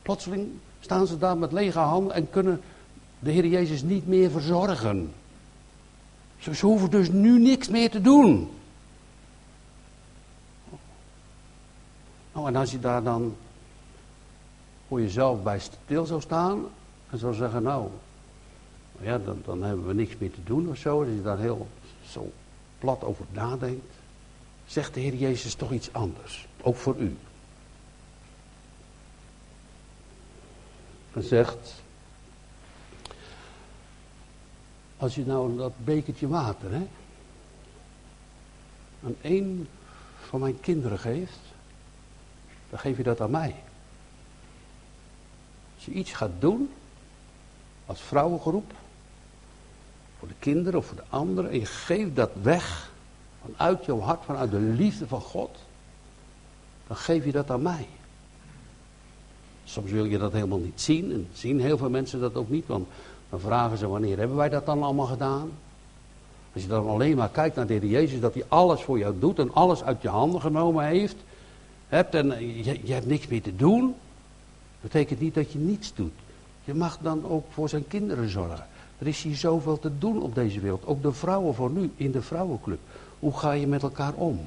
Plotseling 0.01 0.47
staan 0.79 1.07
ze 1.07 1.17
daar 1.17 1.37
met 1.37 1.51
lege 1.51 1.79
handen 1.79 2.15
en 2.15 2.29
kunnen 2.29 2.61
de 3.19 3.31
Heer 3.31 3.45
Jezus 3.45 3.81
niet 3.81 4.07
meer 4.07 4.31
verzorgen. 4.31 5.13
Ze, 6.37 6.65
hoeven 6.65 6.89
dus 6.89 7.09
nu 7.09 7.39
niks 7.39 7.67
meer 7.67 7.89
te 7.89 8.01
doen. 8.01 8.49
Nou, 12.33 12.47
en 12.47 12.55
als 12.55 12.71
je 12.71 12.79
daar 12.79 13.03
dan 13.03 13.35
voor 14.87 15.01
jezelf 15.01 15.43
bij 15.43 15.59
stil 15.59 16.05
zou 16.05 16.21
staan 16.21 16.65
en 17.09 17.17
zou 17.17 17.33
zeggen, 17.33 17.63
nou, 17.63 17.89
ja, 18.99 19.17
dan, 19.17 19.41
dan 19.45 19.63
hebben 19.63 19.87
we 19.87 19.93
niks 19.93 20.17
meer 20.17 20.31
te 20.31 20.43
doen 20.43 20.69
of 20.69 20.77
zo, 20.77 20.99
als 20.99 21.09
je 21.09 21.21
daar 21.21 21.39
heel 21.39 21.67
zo 22.05 22.31
plat 22.79 23.03
over 23.03 23.25
nadenkt, 23.31 23.93
zegt 24.65 24.93
de 24.93 24.99
Heer 24.99 25.15
Jezus 25.15 25.53
toch 25.53 25.71
iets 25.71 25.93
anders, 25.93 26.47
ook 26.61 26.75
voor 26.75 26.95
u. 26.97 27.17
En 31.13 31.23
zegt, 31.23 31.81
Als 34.97 35.15
je 35.15 35.25
nou 35.25 35.57
dat 35.57 35.73
bekertje 35.83 36.27
water 36.27 36.71
hè, 36.71 36.87
aan 39.03 39.15
één 39.21 39.67
van 40.19 40.39
mijn 40.39 40.59
kinderen 40.59 40.99
geeft, 40.99 41.39
dan 42.69 42.79
geef 42.79 42.97
je 42.97 43.03
dat 43.03 43.21
aan 43.21 43.31
mij. 43.31 43.55
Je 45.87 45.93
iets 45.93 46.11
gaat 46.11 46.31
doen, 46.39 46.69
als 47.85 48.01
vrouwengroep, 48.01 48.71
voor 50.19 50.27
de 50.27 50.33
kinderen 50.39 50.79
of 50.79 50.85
voor 50.85 50.95
de 50.95 51.03
anderen, 51.09 51.51
en 51.51 51.59
je 51.59 51.65
geeft 51.65 52.15
dat 52.15 52.31
weg 52.41 52.91
vanuit 53.41 53.85
jouw 53.85 53.99
hart, 53.99 54.25
vanuit 54.25 54.51
de 54.51 54.59
liefde 54.59 55.07
van 55.07 55.21
God, 55.21 55.57
dan 56.87 56.97
geef 56.97 57.25
je 57.25 57.31
dat 57.31 57.51
aan 57.51 57.61
mij. 57.61 57.87
Soms 59.63 59.91
wil 59.91 60.05
je 60.05 60.17
dat 60.17 60.31
helemaal 60.31 60.59
niet 60.59 60.81
zien 60.81 61.11
en 61.11 61.27
zien 61.33 61.59
heel 61.59 61.77
veel 61.77 61.89
mensen 61.89 62.19
dat 62.19 62.35
ook 62.35 62.49
niet, 62.49 62.67
want 62.67 62.87
dan 63.29 63.39
vragen 63.39 63.77
ze 63.77 63.87
wanneer 63.87 64.17
hebben 64.17 64.37
wij 64.37 64.49
dat 64.49 64.65
dan 64.65 64.83
allemaal 64.83 65.05
gedaan? 65.05 65.51
Als 66.53 66.63
je 66.63 66.69
dan 66.69 66.87
alleen 66.87 67.17
maar 67.17 67.29
kijkt 67.29 67.55
naar 67.55 67.67
de 67.67 67.73
Heer 67.73 67.85
Jezus, 67.85 68.19
dat 68.19 68.33
hij 68.33 68.43
alles 68.47 68.81
voor 68.81 68.97
jou 68.97 69.19
doet 69.19 69.39
en 69.39 69.53
alles 69.53 69.83
uit 69.83 70.01
je 70.01 70.09
handen 70.09 70.41
genomen 70.41 70.85
heeft, 70.85 71.15
hebt 71.87 72.15
en 72.15 72.55
je 72.85 72.93
hebt 72.93 73.05
niks 73.05 73.27
meer 73.27 73.41
te 73.41 73.55
doen, 73.55 73.95
betekent 74.91 75.19
niet 75.19 75.33
dat 75.33 75.51
je 75.51 75.59
niets 75.59 75.93
doet. 75.95 76.13
Je 76.63 76.73
mag 76.73 76.97
dan 77.01 77.25
ook 77.29 77.45
voor 77.49 77.69
zijn 77.69 77.87
kinderen 77.87 78.29
zorgen. 78.29 78.65
Er 78.97 79.07
is 79.07 79.23
hier 79.23 79.35
zoveel 79.35 79.79
te 79.79 79.97
doen 79.97 80.21
op 80.21 80.35
deze 80.35 80.59
wereld. 80.59 80.85
Ook 80.85 81.01
de 81.01 81.11
vrouwen 81.11 81.55
voor 81.55 81.71
nu 81.71 81.91
in 81.95 82.11
de 82.11 82.21
vrouwenclub. 82.21 82.79
Hoe 83.19 83.37
ga 83.37 83.51
je 83.51 83.67
met 83.67 83.83
elkaar 83.83 84.13
om? 84.13 84.39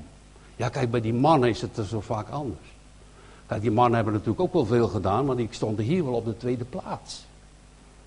Ja, 0.56 0.68
kijk, 0.68 0.90
bij 0.90 1.00
die 1.00 1.14
mannen 1.14 1.48
is 1.48 1.60
het 1.60 1.80
zo 1.88 2.00
vaak 2.00 2.28
anders. 2.28 2.68
Kijk, 3.46 3.60
die 3.60 3.70
mannen 3.70 3.94
hebben 3.94 4.12
natuurlijk 4.12 4.40
ook 4.40 4.52
wel 4.52 4.66
veel 4.66 4.88
gedaan, 4.88 5.24
maar 5.24 5.36
die 5.36 5.48
stonden 5.50 5.84
hier 5.84 6.04
wel 6.04 6.14
op 6.14 6.24
de 6.24 6.36
tweede 6.36 6.64
plaats. 6.64 7.24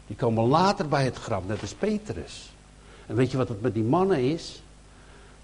Die 0.08 0.16
komen 0.16 0.48
later 0.48 0.88
bij 0.88 1.04
het 1.04 1.16
graf, 1.16 1.44
net 1.48 1.62
als 1.62 1.74
Petrus. 1.74 2.52
En 3.06 3.16
weet 3.16 3.32
je 3.32 3.38
wat 3.38 3.48
het 3.48 3.62
met 3.62 3.74
die 3.74 3.84
mannen 3.84 4.20
is? 4.20 4.62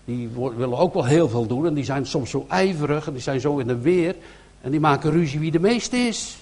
Die 0.06 0.30
willen 0.58 0.78
ook 0.78 0.94
wel 0.94 1.06
heel 1.06 1.30
veel 1.30 1.48
doen 1.48 1.66
en 1.66 1.74
die 1.74 1.84
zijn 1.84 2.06
soms 2.06 2.30
zo 2.30 2.46
ijverig 2.50 3.08
en 3.08 3.14
die 3.14 3.22
zijn 3.22 3.40
zo 3.40 3.58
in 3.58 3.68
de 3.68 3.78
weer. 3.78 4.16
En 4.62 4.72
die 4.72 4.80
maken 4.80 5.12
ruzie 5.12 5.40
wie 5.40 5.52
de 5.52 5.60
meeste 5.60 5.98
is. 5.98 6.39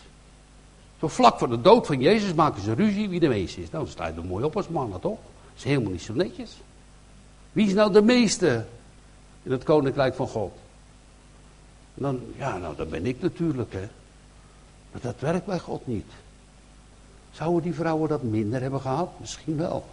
Zo 0.99 1.07
vlak 1.07 1.39
voor 1.39 1.49
de 1.49 1.61
dood 1.61 1.85
van 1.85 1.99
Jezus 1.99 2.33
maken 2.33 2.61
ze 2.61 2.73
ruzie 2.73 3.09
wie 3.09 3.19
de 3.19 3.27
meeste 3.27 3.61
is. 3.61 3.69
Nou, 3.69 3.83
dan 3.83 3.93
sta 3.93 4.07
je 4.07 4.13
er 4.13 4.25
mooi 4.25 4.43
op 4.43 4.55
als 4.55 4.67
mannen, 4.67 4.99
toch? 4.99 5.17
Dat 5.17 5.57
is 5.57 5.63
helemaal 5.63 5.91
niet 5.91 6.01
zo 6.01 6.13
netjes. 6.13 6.57
Wie 7.51 7.67
is 7.67 7.73
nou 7.73 7.91
de 7.91 8.01
meeste 8.01 8.65
in 9.43 9.51
het 9.51 9.63
koninkrijk 9.63 10.15
van 10.15 10.27
God? 10.27 10.51
Dan, 11.93 12.19
ja, 12.37 12.57
nou, 12.57 12.75
dat 12.75 12.89
ben 12.89 13.05
ik 13.05 13.21
natuurlijk, 13.21 13.73
hè. 13.73 13.87
Maar 14.91 15.01
dat 15.01 15.19
werkt 15.19 15.45
bij 15.45 15.59
God 15.59 15.87
niet. 15.87 16.11
Zouden 17.31 17.63
die 17.63 17.73
vrouwen 17.73 18.09
dat 18.09 18.23
minder 18.23 18.61
hebben 18.61 18.81
gehad? 18.81 19.19
Misschien 19.19 19.57
wel. 19.57 19.85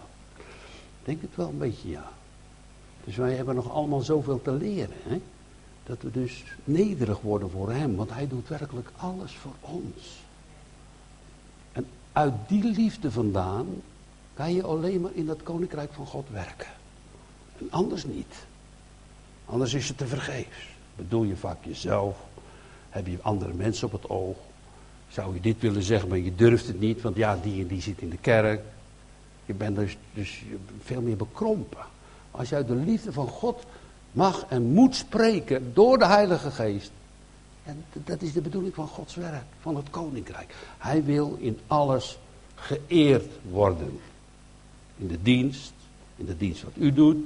Ik 0.99 1.05
denk 1.05 1.21
het 1.21 1.35
wel 1.35 1.47
een 1.47 1.57
beetje, 1.57 1.89
ja. 1.89 2.11
Dus 3.03 3.15
wij 3.15 3.33
hebben 3.33 3.55
nog 3.55 3.71
allemaal 3.71 4.01
zoveel 4.01 4.41
te 4.41 4.51
leren. 4.51 4.95
Hè? 5.03 5.21
Dat 5.83 5.97
we 6.01 6.11
dus 6.11 6.43
nederig 6.63 7.21
worden 7.21 7.49
voor 7.49 7.71
hem. 7.71 7.95
Want 7.95 8.13
hij 8.13 8.27
doet 8.27 8.47
werkelijk 8.47 8.89
alles 8.97 9.35
voor 9.35 9.53
ons. 9.61 10.23
Uit 12.15 12.33
die 12.47 12.63
liefde 12.63 13.11
vandaan 13.11 13.67
kan 14.33 14.53
je 14.53 14.63
alleen 14.63 15.01
maar 15.01 15.13
in 15.13 15.25
dat 15.25 15.43
koninkrijk 15.43 15.93
van 15.93 16.05
God 16.05 16.25
werken. 16.31 16.67
En 17.59 17.71
anders 17.71 18.05
niet. 18.05 18.45
Anders 19.45 19.73
is 19.73 19.87
het 19.87 19.97
te 19.97 20.07
vergeefs. 20.07 20.67
Bedoel 20.95 21.23
je 21.23 21.35
vaak 21.35 21.57
jezelf? 21.61 22.17
Heb 22.89 23.07
je 23.07 23.17
andere 23.21 23.53
mensen 23.53 23.87
op 23.87 23.91
het 23.91 24.09
oog? 24.09 24.37
zou 25.15 25.33
je 25.33 25.39
dit 25.39 25.61
willen 25.61 25.83
zeggen, 25.83 26.09
maar 26.09 26.17
je 26.17 26.35
durft 26.35 26.67
het 26.67 26.79
niet, 26.79 27.01
want 27.01 27.15
ja, 27.15 27.37
die 27.41 27.61
en 27.61 27.67
die 27.67 27.81
zit 27.81 28.01
in 28.01 28.09
de 28.09 28.17
kerk. 28.17 28.61
Je 29.45 29.53
bent 29.53 29.75
dus, 29.75 29.97
dus 30.13 30.43
veel 30.83 31.01
meer 31.01 31.15
bekrompen. 31.15 31.85
Als 32.31 32.49
je 32.49 32.55
uit 32.55 32.67
de 32.67 32.75
liefde 32.75 33.11
van 33.11 33.27
God 33.27 33.63
mag 34.11 34.45
en 34.49 34.63
moet 34.63 34.95
spreken 34.95 35.73
door 35.73 35.97
de 35.97 36.05
Heilige 36.05 36.51
Geest. 36.51 36.91
En 37.65 37.85
dat 38.03 38.21
is 38.21 38.33
de 38.33 38.41
bedoeling 38.41 38.73
van 38.73 38.87
Gods 38.87 39.15
werk, 39.15 39.43
van 39.61 39.75
het 39.75 39.89
koninkrijk. 39.89 40.55
Hij 40.77 41.03
wil 41.03 41.35
in 41.39 41.59
alles 41.67 42.17
geëerd 42.55 43.31
worden. 43.49 43.99
In 44.97 45.07
de 45.07 45.21
dienst, 45.21 45.73
in 46.15 46.25
de 46.25 46.37
dienst 46.37 46.63
wat 46.63 46.73
u 46.75 46.93
doet, 46.93 47.17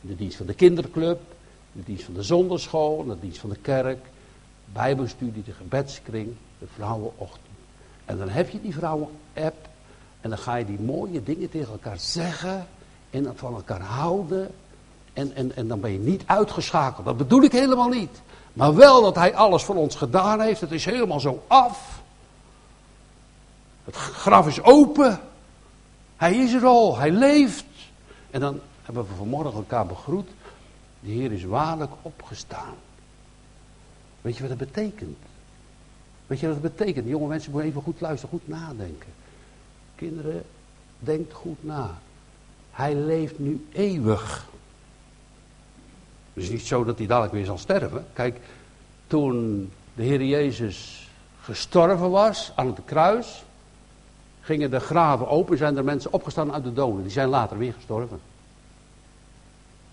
in 0.00 0.08
de 0.08 0.16
dienst 0.16 0.36
van 0.36 0.46
de 0.46 0.54
kinderclub, 0.54 1.20
in 1.72 1.80
de 1.80 1.86
dienst 1.86 2.04
van 2.04 2.14
de 2.14 2.22
zonderschool, 2.22 3.02
in 3.02 3.08
de 3.08 3.20
dienst 3.20 3.38
van 3.38 3.50
de 3.50 3.56
kerk, 3.56 3.98
bijbelstudie, 4.72 5.42
de 5.42 5.52
gebedskring, 5.52 6.34
de 6.58 6.66
vrouwenochtend. 6.74 7.46
En 8.04 8.18
dan 8.18 8.28
heb 8.28 8.50
je 8.50 8.60
die 8.60 8.74
vrouwen 8.74 9.08
app. 9.34 9.68
En 10.20 10.30
dan 10.30 10.38
ga 10.38 10.56
je 10.56 10.64
die 10.64 10.80
mooie 10.80 11.22
dingen 11.22 11.50
tegen 11.50 11.72
elkaar 11.72 11.98
zeggen. 11.98 12.66
En 13.10 13.36
van 13.36 13.54
elkaar 13.54 13.80
houden. 13.80 14.50
En, 15.12 15.34
en, 15.34 15.56
en 15.56 15.68
dan 15.68 15.80
ben 15.80 15.92
je 15.92 15.98
niet 15.98 16.22
uitgeschakeld. 16.26 17.06
Dat 17.06 17.16
bedoel 17.16 17.42
ik 17.42 17.52
helemaal 17.52 17.88
niet. 17.88 18.20
Maar 18.52 18.74
wel 18.74 19.02
dat 19.02 19.14
hij 19.14 19.34
alles 19.34 19.62
voor 19.62 19.74
ons 19.74 19.94
gedaan 19.94 20.40
heeft. 20.40 20.60
Het 20.60 20.72
is 20.72 20.84
helemaal 20.84 21.20
zo 21.20 21.42
af. 21.46 22.02
Het 23.84 23.96
graf 23.96 24.46
is 24.46 24.62
open. 24.62 25.20
Hij 26.16 26.34
is 26.34 26.52
er 26.52 26.64
al. 26.64 26.98
Hij 26.98 27.10
leeft. 27.10 27.64
En 28.30 28.40
dan 28.40 28.60
hebben 28.82 29.06
we 29.06 29.14
vanmorgen 29.14 29.52
elkaar 29.52 29.86
begroet. 29.86 30.28
De 31.00 31.10
Heer 31.10 31.32
is 31.32 31.44
waarlijk 31.44 31.92
opgestaan. 32.02 32.74
Weet 34.20 34.36
je 34.36 34.40
wat 34.48 34.58
dat 34.58 34.68
betekent? 34.68 35.18
Weet 36.26 36.40
je 36.40 36.48
wat 36.48 36.62
dat 36.62 36.76
betekent? 36.76 37.08
Jonge 37.08 37.28
mensen 37.28 37.50
moeten 37.50 37.70
even 37.70 37.82
goed 37.82 38.00
luisteren, 38.00 38.38
goed 38.38 38.48
nadenken. 38.48 39.12
Kinderen, 39.94 40.42
denkt 40.98 41.32
goed 41.32 41.64
na. 41.64 41.98
Hij 42.70 42.94
leeft 42.94 43.38
nu 43.38 43.66
eeuwig. 43.72 44.48
Het 46.32 46.42
is 46.42 46.50
niet 46.50 46.66
zo 46.66 46.84
dat 46.84 46.98
hij 46.98 47.06
dadelijk 47.06 47.32
weer 47.32 47.44
zal 47.44 47.58
sterven. 47.58 48.06
Kijk, 48.12 48.40
toen 49.06 49.70
de 49.94 50.02
Heer 50.02 50.24
Jezus 50.24 51.08
gestorven 51.40 52.10
was 52.10 52.52
aan 52.54 52.66
het 52.66 52.78
kruis, 52.84 53.44
gingen 54.40 54.70
de 54.70 54.80
graven 54.80 55.28
open, 55.28 55.58
zijn 55.58 55.76
er 55.76 55.84
mensen 55.84 56.12
opgestaan 56.12 56.52
uit 56.52 56.64
de 56.64 56.72
doden. 56.72 57.02
Die 57.02 57.12
zijn 57.12 57.28
later 57.28 57.58
weer 57.58 57.72
gestorven. 57.72 58.20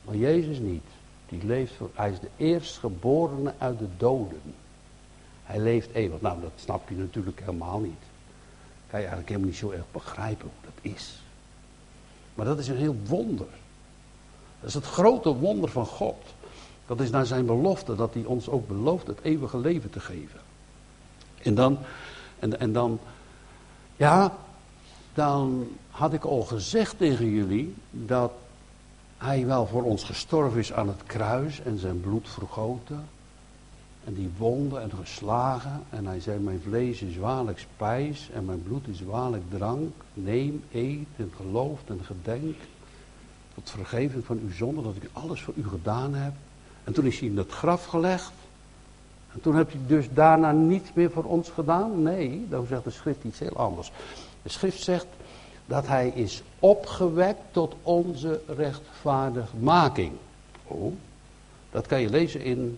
Maar 0.05 0.15
Jezus 0.15 0.59
niet. 0.59 0.83
Die 1.29 1.45
leeft 1.45 1.73
voor, 1.73 1.89
hij 1.93 2.11
is 2.11 2.19
de 2.19 2.29
eerstgeborene 2.37 3.53
uit 3.57 3.79
de 3.79 3.87
doden. 3.97 4.41
Hij 5.43 5.59
leeft 5.59 5.89
eeuwig. 5.93 6.21
Nou, 6.21 6.41
dat 6.41 6.51
snap 6.55 6.89
je 6.89 6.95
natuurlijk 6.95 7.39
helemaal 7.39 7.79
niet. 7.79 8.01
Kan 8.87 8.99
je 8.99 9.05
eigenlijk 9.05 9.27
helemaal 9.27 9.47
niet 9.47 9.57
zo 9.57 9.71
erg 9.71 9.85
begrijpen 9.91 10.49
hoe 10.53 10.71
dat 10.71 10.93
is. 10.93 11.21
Maar 12.33 12.45
dat 12.45 12.59
is 12.59 12.67
een 12.67 12.77
heel 12.77 12.97
wonder. 13.05 13.47
Dat 14.59 14.69
is 14.69 14.73
het 14.73 14.85
grote 14.85 15.29
wonder 15.29 15.69
van 15.69 15.85
God. 15.85 16.15
Dat 16.85 16.99
is 16.99 17.09
naar 17.09 17.25
zijn 17.25 17.45
belofte, 17.45 17.95
dat 17.95 18.13
hij 18.13 18.23
ons 18.23 18.49
ook 18.49 18.67
belooft 18.67 19.07
het 19.07 19.19
eeuwige 19.21 19.57
leven 19.57 19.89
te 19.89 19.99
geven. 19.99 20.39
En 21.41 21.55
dan, 21.55 21.77
en, 22.39 22.59
en 22.59 22.73
dan, 22.73 22.99
ja, 23.95 24.33
dan 25.13 25.67
had 25.89 26.13
ik 26.13 26.23
al 26.23 26.41
gezegd 26.41 26.97
tegen 26.97 27.29
jullie 27.29 27.75
dat 27.91 28.31
hij 29.17 29.45
wel 29.45 29.67
voor 29.67 29.83
ons 29.83 30.03
gestorven 30.03 30.59
is 30.59 30.73
aan 30.73 30.87
het 30.87 31.03
kruis 31.05 31.61
en 31.61 31.77
zijn 31.77 32.01
bloed 32.01 32.29
vergoten. 32.29 33.07
En 34.03 34.13
die 34.13 34.31
wonden 34.37 34.81
en 34.81 34.91
geslagen. 34.91 35.83
En 35.89 36.05
hij 36.05 36.19
zei, 36.19 36.39
mijn 36.39 36.61
vlees 36.61 37.01
is 37.01 37.17
waarlijk 37.17 37.59
spijs 37.59 38.29
en 38.33 38.45
mijn 38.45 38.63
bloed 38.63 38.87
is 38.87 39.01
waarlijk 39.01 39.43
drank. 39.49 39.93
Neem, 40.13 40.63
eet 40.71 41.07
en 41.15 41.31
geloof 41.35 41.79
en 41.85 41.99
gedenk. 42.03 42.55
Tot 43.63 43.69
vergeving 43.69 44.25
van 44.25 44.39
uw 44.43 44.51
zonde, 44.51 44.81
dat 44.81 44.95
ik 44.95 45.09
alles 45.13 45.41
voor 45.41 45.53
u 45.57 45.67
gedaan 45.67 46.13
heb. 46.13 46.33
En 46.83 46.93
toen 46.93 47.05
is 47.05 47.19
hij 47.19 47.27
in 47.27 47.37
het 47.37 47.51
graf 47.51 47.85
gelegd. 47.85 48.31
En 49.33 49.41
toen 49.41 49.55
hebt 49.55 49.73
hij 49.73 49.81
dus 49.87 50.07
daarna 50.13 50.51
niets 50.51 50.89
meer 50.93 51.11
voor 51.11 51.23
ons 51.23 51.49
gedaan? 51.49 52.03
Nee, 52.03 52.47
dan 52.49 52.65
zegt 52.65 52.83
de 52.83 52.89
schrift 52.89 53.23
iets 53.23 53.39
heel 53.39 53.55
anders. 53.55 53.91
De 54.41 54.49
schrift 54.49 54.83
zegt 54.83 55.05
dat 55.65 55.87
hij 55.87 56.07
is 56.07 56.43
opgewekt 56.59 57.41
tot 57.51 57.75
onze 57.81 58.41
rechtvaardigmaking. 58.47 60.11
Oh, 60.67 60.93
dat 61.71 61.87
kan 61.87 62.01
je 62.01 62.09
lezen 62.09 62.41
in 62.41 62.77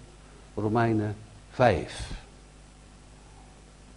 Romeinen 0.55 1.15
5. 1.51 2.11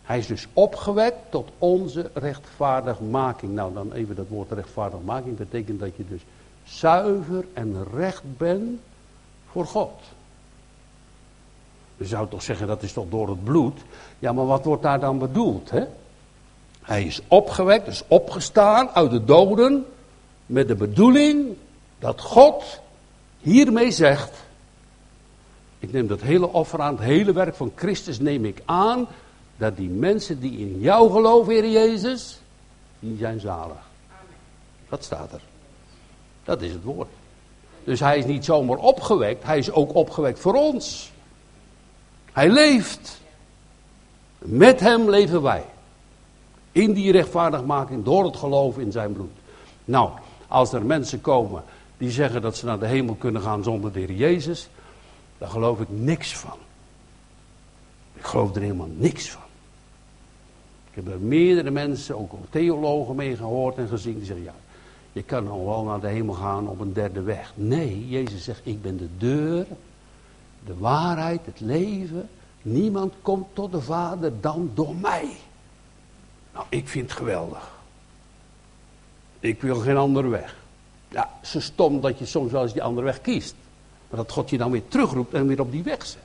Hij 0.02 0.18
is 0.18 0.26
dus 0.26 0.46
opgewekt 0.52 1.30
tot 1.30 1.50
onze 1.58 2.10
rechtvaardigmaking. 2.14 3.54
Nou, 3.54 3.74
dan 3.74 3.92
even 3.92 4.16
dat 4.16 4.28
woord 4.28 4.52
rechtvaardigmaking 4.52 5.36
betekent 5.36 5.80
dat 5.80 5.96
je 5.96 6.04
dus 6.08 6.22
zuiver 6.64 7.44
en 7.52 7.86
recht 7.92 8.22
bent 8.36 8.80
voor 9.50 9.66
God. 9.66 9.92
Je 11.96 12.06
zou 12.06 12.28
toch 12.28 12.42
zeggen 12.42 12.66
dat 12.66 12.82
is 12.82 12.92
toch 12.92 13.06
door 13.08 13.28
het 13.28 13.44
bloed. 13.44 13.80
Ja, 14.18 14.32
maar 14.32 14.46
wat 14.46 14.64
wordt 14.64 14.82
daar 14.82 15.00
dan 15.00 15.18
bedoeld? 15.18 15.70
Hè? 15.70 15.84
Hij 16.82 17.04
is 17.04 17.20
opgewekt, 17.28 17.84
dus 17.84 18.02
opgestaan 18.08 18.88
uit 18.88 19.10
de 19.10 19.24
doden. 19.24 19.86
Met 20.46 20.68
de 20.68 20.74
bedoeling 20.74 21.56
dat 21.98 22.20
God 22.20 22.80
hiermee 23.40 23.90
zegt. 23.90 24.32
Ik 25.78 25.92
neem 25.92 26.06
dat 26.06 26.20
hele 26.20 26.52
offer 26.52 26.80
aan, 26.80 26.94
het 26.94 27.04
hele 27.04 27.32
werk 27.32 27.54
van 27.54 27.72
Christus 27.74 28.18
neem 28.18 28.44
ik 28.44 28.62
aan. 28.64 29.06
Dat 29.56 29.76
die 29.76 29.88
mensen 29.88 30.40
die 30.40 30.58
in 30.58 30.80
jou 30.80 31.10
geloven, 31.10 31.52
Heer 31.52 31.70
Jezus, 31.70 32.40
die 32.98 33.16
zijn 33.18 33.40
zalig. 33.40 33.90
Dat 34.88 35.04
staat 35.04 35.32
er. 35.32 35.40
Dat 36.44 36.62
is 36.62 36.72
het 36.72 36.82
woord. 36.82 37.08
Dus 37.84 38.00
hij 38.00 38.18
is 38.18 38.24
niet 38.24 38.44
zomaar 38.44 38.76
opgewekt, 38.76 39.44
hij 39.44 39.58
is 39.58 39.70
ook 39.70 39.94
opgewekt 39.94 40.38
voor 40.38 40.54
ons. 40.54 41.12
Hij 42.32 42.48
leeft. 42.48 43.20
Met 44.38 44.80
hem 44.80 45.10
leven 45.10 45.42
wij. 45.42 45.64
In 46.72 46.92
die 46.92 47.12
rechtvaardigmaking 47.12 48.04
door 48.04 48.24
het 48.24 48.36
geloof 48.36 48.78
in 48.78 48.92
zijn 48.92 49.12
bloed. 49.12 49.32
Nou, 49.84 50.10
als 50.48 50.72
er 50.72 50.86
mensen 50.86 51.20
komen 51.20 51.64
die 51.98 52.10
zeggen 52.10 52.42
dat 52.42 52.56
ze 52.56 52.66
naar 52.66 52.78
de 52.78 52.86
hemel 52.86 53.14
kunnen 53.14 53.42
gaan 53.42 53.62
zonder 53.62 53.92
de 53.92 53.98
Heer 53.98 54.12
Jezus, 54.12 54.68
daar 55.38 55.48
geloof 55.48 55.80
ik 55.80 55.88
niks 55.88 56.36
van. 56.36 56.58
Ik 58.14 58.24
geloof 58.24 58.54
er 58.54 58.60
helemaal 58.60 58.90
niks 58.96 59.30
van. 59.30 59.42
Ik 60.90 61.04
heb 61.04 61.14
er 61.14 61.20
meerdere 61.20 61.70
mensen, 61.70 62.18
ook 62.18 62.32
theologen 62.50 63.16
mee 63.16 63.36
gehoord 63.36 63.76
en 63.76 63.88
gezien, 63.88 64.14
die 64.14 64.24
zeggen, 64.24 64.44
ja, 64.44 64.54
je 65.14 65.22
kan 65.22 65.64
wel 65.64 65.84
naar 65.84 66.00
de 66.00 66.08
hemel 66.08 66.34
gaan 66.34 66.68
op 66.68 66.80
een 66.80 66.92
derde 66.92 67.22
weg. 67.22 67.52
Nee, 67.54 68.08
Jezus 68.08 68.44
zegt, 68.44 68.60
ik 68.62 68.82
ben 68.82 68.96
de 68.96 69.08
deur, 69.18 69.66
de 70.66 70.78
waarheid, 70.78 71.46
het 71.46 71.60
leven. 71.60 72.28
Niemand 72.62 73.14
komt 73.22 73.46
tot 73.52 73.72
de 73.72 73.80
Vader 73.80 74.40
dan 74.40 74.70
door 74.74 74.94
mij. 74.94 75.36
Nou, 76.52 76.66
ik 76.68 76.88
vind 76.88 77.10
het 77.10 77.18
geweldig. 77.18 77.72
Ik 79.40 79.62
wil 79.62 79.76
geen 79.76 79.96
andere 79.96 80.28
weg. 80.28 80.56
Ja, 81.08 81.30
zo 81.42 81.60
stom 81.60 82.00
dat 82.00 82.18
je 82.18 82.26
soms 82.26 82.52
wel 82.52 82.62
eens 82.62 82.72
die 82.72 82.82
andere 82.82 83.06
weg 83.06 83.20
kiest. 83.20 83.54
Maar 84.08 84.18
dat 84.18 84.32
God 84.32 84.50
je 84.50 84.58
dan 84.58 84.70
weer 84.70 84.88
terugroept 84.88 85.34
en 85.34 85.46
weer 85.46 85.60
op 85.60 85.70
die 85.70 85.82
weg 85.82 86.06
zet. 86.06 86.22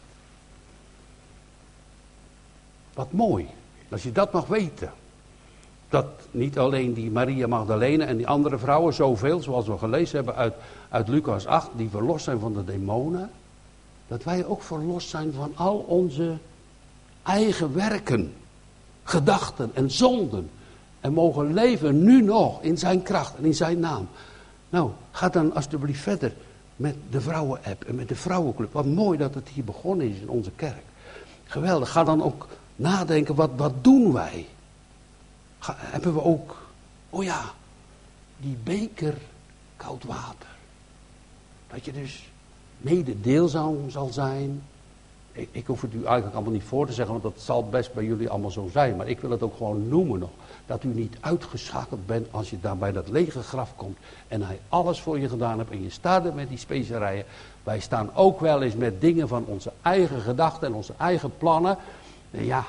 Wat 2.93 3.11
mooi. 3.11 3.47
Als 3.89 4.03
je 4.03 4.11
dat 4.11 4.33
mag 4.33 4.45
weten. 4.45 4.91
Dat 5.89 6.05
niet 6.31 6.59
alleen 6.59 6.93
die 6.93 7.11
Maria 7.11 7.47
Magdalene 7.47 8.03
en 8.03 8.17
die 8.17 8.27
andere 8.27 8.57
vrouwen, 8.57 8.93
zoveel 8.93 9.41
zoals 9.41 9.67
we 9.67 9.77
gelezen 9.77 10.15
hebben 10.15 10.35
uit, 10.35 10.53
uit 10.89 11.07
Lucas 11.07 11.45
8, 11.45 11.69
die 11.75 11.89
verlost 11.89 12.23
zijn 12.23 12.39
van 12.39 12.53
de 12.53 12.63
demonen. 12.63 13.29
Dat 14.07 14.23
wij 14.23 14.45
ook 14.45 14.63
verlost 14.63 15.09
zijn 15.09 15.33
van 15.33 15.51
al 15.55 15.77
onze 15.77 16.37
eigen 17.23 17.75
werken 17.75 18.33
gedachten 19.03 19.71
en 19.73 19.91
zonden. 19.91 20.49
En 20.99 21.13
mogen 21.13 21.53
leven 21.53 22.03
nu 22.03 22.21
nog 22.21 22.61
in 22.61 22.77
zijn 22.77 23.01
kracht 23.01 23.35
en 23.35 23.45
in 23.45 23.55
zijn 23.55 23.79
naam. 23.79 24.07
Nou, 24.69 24.91
ga 25.11 25.29
dan 25.29 25.53
alsjeblieft 25.53 26.01
verder 26.01 26.33
met 26.75 26.95
de 27.09 27.21
vrouwen-app 27.21 27.83
en 27.83 27.95
met 27.95 28.07
de 28.07 28.15
vrouwenclub. 28.15 28.73
Wat 28.73 28.85
mooi 28.85 29.17
dat 29.17 29.33
het 29.33 29.47
hier 29.47 29.63
begonnen 29.63 30.09
is 30.09 30.19
in 30.19 30.29
onze 30.29 30.51
kerk. 30.55 30.83
Geweldig. 31.43 31.89
Ga 31.91 32.03
dan 32.03 32.23
ook 32.23 32.47
nadenken, 32.75 33.35
wat, 33.35 33.49
wat 33.55 33.73
doen 33.81 34.13
wij? 34.13 34.47
Hebben 35.65 36.13
we 36.13 36.23
ook, 36.23 36.57
oh 37.09 37.23
ja, 37.23 37.41
die 38.37 38.57
beker 38.63 39.17
koud 39.77 40.03
water. 40.03 40.49
Dat 41.67 41.85
je 41.85 41.91
dus 41.91 42.29
mede 42.77 43.21
deel 43.21 43.47
zal 43.87 44.09
zijn 44.11 44.61
ik, 45.39 45.49
ik, 45.51 45.65
hoef 45.65 45.81
het 45.81 45.93
u 45.93 46.03
eigenlijk 46.03 46.35
allemaal 46.35 46.53
niet 46.53 46.63
voor 46.63 46.85
te 46.85 46.93
zeggen, 46.93 47.13
want 47.21 47.35
dat 47.35 47.43
zal 47.43 47.69
best 47.69 47.93
bij 47.93 48.03
jullie 48.03 48.29
allemaal 48.29 48.51
zo 48.51 48.67
zijn. 48.71 48.95
Maar 48.95 49.07
ik 49.07 49.19
wil 49.19 49.29
het 49.29 49.41
ook 49.41 49.57
gewoon 49.57 49.87
noemen 49.87 50.19
nog. 50.19 50.29
Dat 50.65 50.83
u 50.83 50.87
niet 50.87 51.17
uitgeschakeld 51.19 52.05
bent 52.05 52.27
als 52.31 52.49
je 52.49 52.59
daar 52.59 52.77
bij 52.77 52.91
dat 52.91 53.09
lege 53.09 53.41
graf 53.41 53.75
komt. 53.75 53.97
En 54.27 54.41
hij 54.41 54.59
alles 54.69 55.01
voor 55.01 55.19
je 55.19 55.29
gedaan 55.29 55.57
hebt 55.57 55.71
en 55.71 55.83
je 55.83 55.89
staat 55.89 56.25
er 56.25 56.33
met 56.33 56.49
die 56.49 56.57
specerijen. 56.57 57.25
Wij 57.63 57.79
staan 57.79 58.15
ook 58.15 58.39
wel 58.39 58.61
eens 58.61 58.75
met 58.75 59.01
dingen 59.01 59.27
van 59.27 59.45
onze 59.45 59.71
eigen 59.81 60.21
gedachten 60.21 60.67
en 60.67 60.73
onze 60.73 60.93
eigen 60.97 61.37
plannen. 61.37 61.77
En 62.31 62.45
ja, 62.45 62.65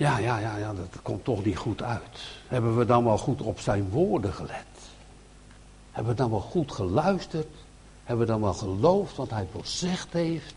ja, 0.00 0.18
ja, 0.18 0.38
ja, 0.38 0.56
ja, 0.56 0.72
dat 0.72 1.02
komt 1.02 1.24
toch 1.24 1.44
niet 1.44 1.56
goed 1.56 1.82
uit. 1.82 2.40
Hebben 2.48 2.78
we 2.78 2.84
dan 2.84 3.04
wel 3.04 3.18
goed 3.18 3.42
op 3.42 3.60
zijn 3.60 3.88
woorden 3.88 4.32
gelet? 4.32 4.66
Hebben 5.90 6.12
we 6.12 6.18
dan 6.18 6.30
wel 6.30 6.40
goed 6.40 6.72
geluisterd? 6.72 7.46
Hebben 8.04 8.26
we 8.26 8.32
dan 8.32 8.40
wel 8.40 8.52
geloofd 8.52 9.16
wat 9.16 9.30
hij 9.30 9.46
gezegd 9.60 10.12
heeft? 10.12 10.54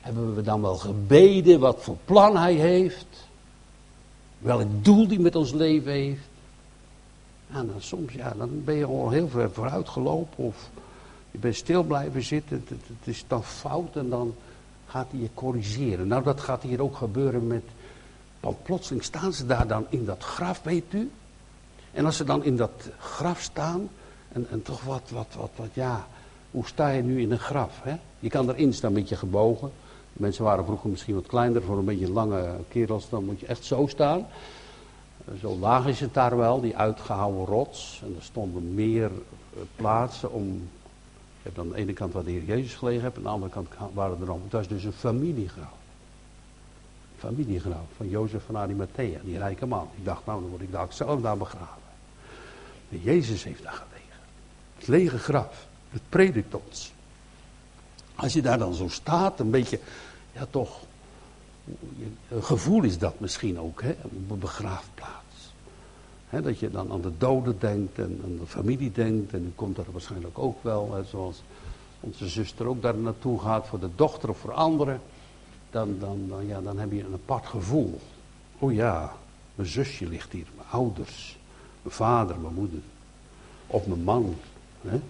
Hebben 0.00 0.34
we 0.34 0.42
dan 0.42 0.62
wel 0.62 0.76
gebeden 0.76 1.60
wat 1.60 1.82
voor 1.82 1.96
plan 2.04 2.36
hij 2.36 2.54
heeft? 2.54 3.28
Welk 4.38 4.84
doel 4.84 5.06
hij 5.06 5.18
met 5.18 5.36
ons 5.36 5.52
leven 5.52 5.92
heeft? 5.92 6.28
En 7.50 7.66
dan 7.66 7.80
soms, 7.82 8.12
ja, 8.12 8.34
dan 8.38 8.64
ben 8.64 8.74
je 8.74 8.86
al 8.86 9.10
heel 9.10 9.28
ver 9.28 9.50
vooruit 9.50 9.88
gelopen 9.88 10.44
of 10.44 10.70
je 11.30 11.38
bent 11.38 11.56
stil 11.56 11.82
blijven 11.82 12.22
zitten. 12.22 12.64
Het, 12.68 13.06
is 13.06 13.24
dan 13.26 13.44
fout 13.44 13.96
en 13.96 14.08
dan 14.08 14.34
gaat 14.86 15.06
hij 15.10 15.20
je 15.20 15.30
corrigeren. 15.34 16.08
Nou, 16.08 16.22
dat 16.22 16.40
gaat 16.40 16.62
hier 16.62 16.82
ook 16.82 16.96
gebeuren 16.96 17.46
met 17.46 17.62
Want 18.46 18.62
plotseling 18.62 19.04
staan 19.04 19.32
ze 19.32 19.46
daar 19.46 19.66
dan 19.66 19.86
in 19.88 20.04
dat 20.04 20.22
graf, 20.22 20.62
weet 20.62 20.92
u. 20.92 21.10
En 21.92 22.04
als 22.04 22.16
ze 22.16 22.24
dan 22.24 22.44
in 22.44 22.56
dat 22.56 22.88
graf 22.98 23.40
staan, 23.40 23.88
en, 24.28 24.46
en 24.50 24.62
toch 24.62 24.82
wat, 24.82 25.10
wat, 25.10 25.34
wat, 25.36 25.50
wat, 25.56 25.68
ja, 25.72 26.06
hoe 26.50 26.66
sta 26.66 26.88
je 26.88 27.02
nu 27.02 27.20
in 27.20 27.30
een 27.30 27.38
graf? 27.38 27.82
Hè? 27.82 27.96
Je 28.18 28.28
kan 28.28 28.48
erin 28.48 28.74
staan, 28.74 28.90
een 28.90 28.96
beetje 28.96 29.16
gebogen. 29.16 29.70
Mensen 30.12 30.44
waren 30.44 30.64
vroeger 30.64 30.90
misschien 30.90 31.14
wat 31.14 31.26
kleiner, 31.26 31.62
voor 31.62 31.78
een 31.78 31.84
beetje 31.84 32.10
lange 32.10 32.54
kerels, 32.68 33.08
dan 33.08 33.24
moet 33.24 33.40
je 33.40 33.46
echt 33.46 33.64
zo 33.64 33.86
staan. 33.86 34.26
Zo 35.40 35.56
laag 35.56 35.86
is 35.86 36.00
het 36.00 36.14
daar 36.14 36.36
wel, 36.36 36.60
die 36.60 36.76
uitgehouwen 36.76 37.46
rots. 37.46 38.00
En 38.04 38.14
er 38.16 38.22
stonden 38.22 38.74
meer 38.74 39.10
eh, 39.10 39.60
plaatsen 39.76 40.32
om. 40.32 40.46
Je 41.42 41.52
hebt 41.52 41.58
aan 41.58 41.68
de 41.68 41.76
ene 41.76 41.92
kant 41.92 42.12
waar 42.12 42.24
de 42.24 42.30
Heer 42.30 42.44
Jezus 42.44 42.74
gelegen 42.74 43.02
hebt, 43.02 43.16
aan 43.16 43.22
de 43.22 43.28
andere 43.28 43.52
kant 43.52 43.68
waren 43.92 44.20
er 44.20 44.26
nog. 44.26 44.38
Het 44.42 44.52
was 44.52 44.68
dus 44.68 44.84
een 44.84 44.92
familiegraf. 44.92 45.84
Familiegraf 47.18 47.86
van 47.96 48.08
Jozef 48.08 48.44
van 48.44 48.56
Arimathea, 48.56 49.18
die 49.24 49.38
rijke 49.38 49.66
man. 49.66 49.88
Ik 49.96 50.04
dacht, 50.04 50.26
nou 50.26 50.40
dan 50.40 50.50
word 50.50 50.62
ik 50.62 50.72
daar 50.72 50.86
zelf 50.88 51.20
daar 51.20 51.36
begraven. 51.36 51.82
En 52.90 53.00
Jezus 53.02 53.44
heeft 53.44 53.62
daar 53.62 53.72
gelegen. 53.72 54.20
Het 54.76 54.86
lege 54.86 55.18
graf. 55.18 55.66
Het 55.90 56.02
predikt 56.08 56.54
ons. 56.54 56.92
Als 58.14 58.32
je 58.32 58.42
daar 58.42 58.58
dan 58.58 58.74
zo 58.74 58.88
staat, 58.88 59.40
een 59.40 59.50
beetje, 59.50 59.80
ja 60.32 60.46
toch, 60.50 60.80
een 62.28 62.44
gevoel 62.44 62.82
is 62.82 62.98
dat 62.98 63.20
misschien 63.20 63.60
ook, 63.60 63.82
hè, 63.82 63.90
op 64.02 64.30
een 64.30 64.38
begraafplaats. 64.38 65.52
dat 66.30 66.58
je 66.58 66.70
dan 66.70 66.92
aan 66.92 67.00
de 67.00 67.12
doden 67.18 67.56
denkt 67.58 67.98
en 67.98 68.20
aan 68.24 68.38
de 68.40 68.46
familie 68.46 68.92
denkt. 68.92 69.32
En 69.32 69.44
u 69.44 69.52
komt 69.54 69.76
daar 69.76 69.92
waarschijnlijk 69.92 70.38
ook 70.38 70.62
wel, 70.62 71.04
zoals 71.10 71.42
onze 72.00 72.28
zuster 72.28 72.66
ook 72.66 72.82
daar 72.82 72.96
naartoe 72.96 73.40
gaat 73.40 73.66
voor 73.66 73.80
de 73.80 73.90
dochter 73.94 74.28
of 74.28 74.38
voor 74.38 74.52
anderen. 74.52 75.00
Dan, 75.70 75.96
dan, 75.98 76.24
dan, 76.28 76.46
ja, 76.46 76.60
dan 76.60 76.78
heb 76.78 76.92
je 76.92 77.04
een 77.04 77.12
apart 77.12 77.46
gevoel. 77.46 78.00
Oh 78.58 78.72
ja, 78.72 79.12
mijn 79.54 79.68
zusje 79.68 80.08
ligt 80.08 80.32
hier, 80.32 80.46
mijn 80.56 80.68
ouders, 80.68 81.38
mijn 81.82 81.94
vader, 81.94 82.38
mijn 82.38 82.54
moeder. 82.54 82.80
Of 83.66 83.86
mijn 83.86 84.02
man. 84.02 84.36
Hè? 84.80 85.00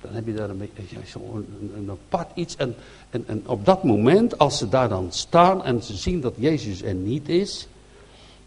Dan 0.00 0.12
heb 0.12 0.26
je 0.26 0.34
daar 0.34 0.50
een, 0.50 0.70
een, 0.76 1.72
een 1.76 1.90
apart 1.90 2.30
iets. 2.34 2.56
En, 2.56 2.74
en, 3.10 3.24
en 3.26 3.42
op 3.46 3.64
dat 3.64 3.84
moment, 3.84 4.38
als 4.38 4.58
ze 4.58 4.68
daar 4.68 4.88
dan 4.88 5.12
staan 5.12 5.64
en 5.64 5.82
ze 5.82 5.96
zien 5.96 6.20
dat 6.20 6.34
Jezus 6.36 6.82
er 6.82 6.94
niet 6.94 7.28
is. 7.28 7.68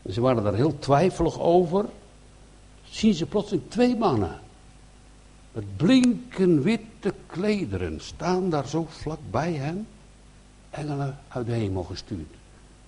En 0.01 0.13
ze 0.13 0.21
waren 0.21 0.43
daar 0.43 0.53
heel 0.53 0.79
twijfelig 0.79 1.39
over. 1.39 1.85
Zien 2.83 3.13
ze 3.13 3.25
plotseling 3.25 3.63
twee 3.67 3.95
mannen. 3.95 4.39
Met 5.51 5.77
blinken 5.77 6.61
witte 6.61 7.13
klederen 7.25 7.99
staan 8.01 8.49
daar 8.49 8.67
zo 8.67 8.85
vlak 8.89 9.19
bij 9.29 9.53
hen. 9.53 9.87
Engelen 10.71 11.17
uit 11.27 11.45
de 11.45 11.51
hemel 11.51 11.83
gestuurd. 11.83 12.33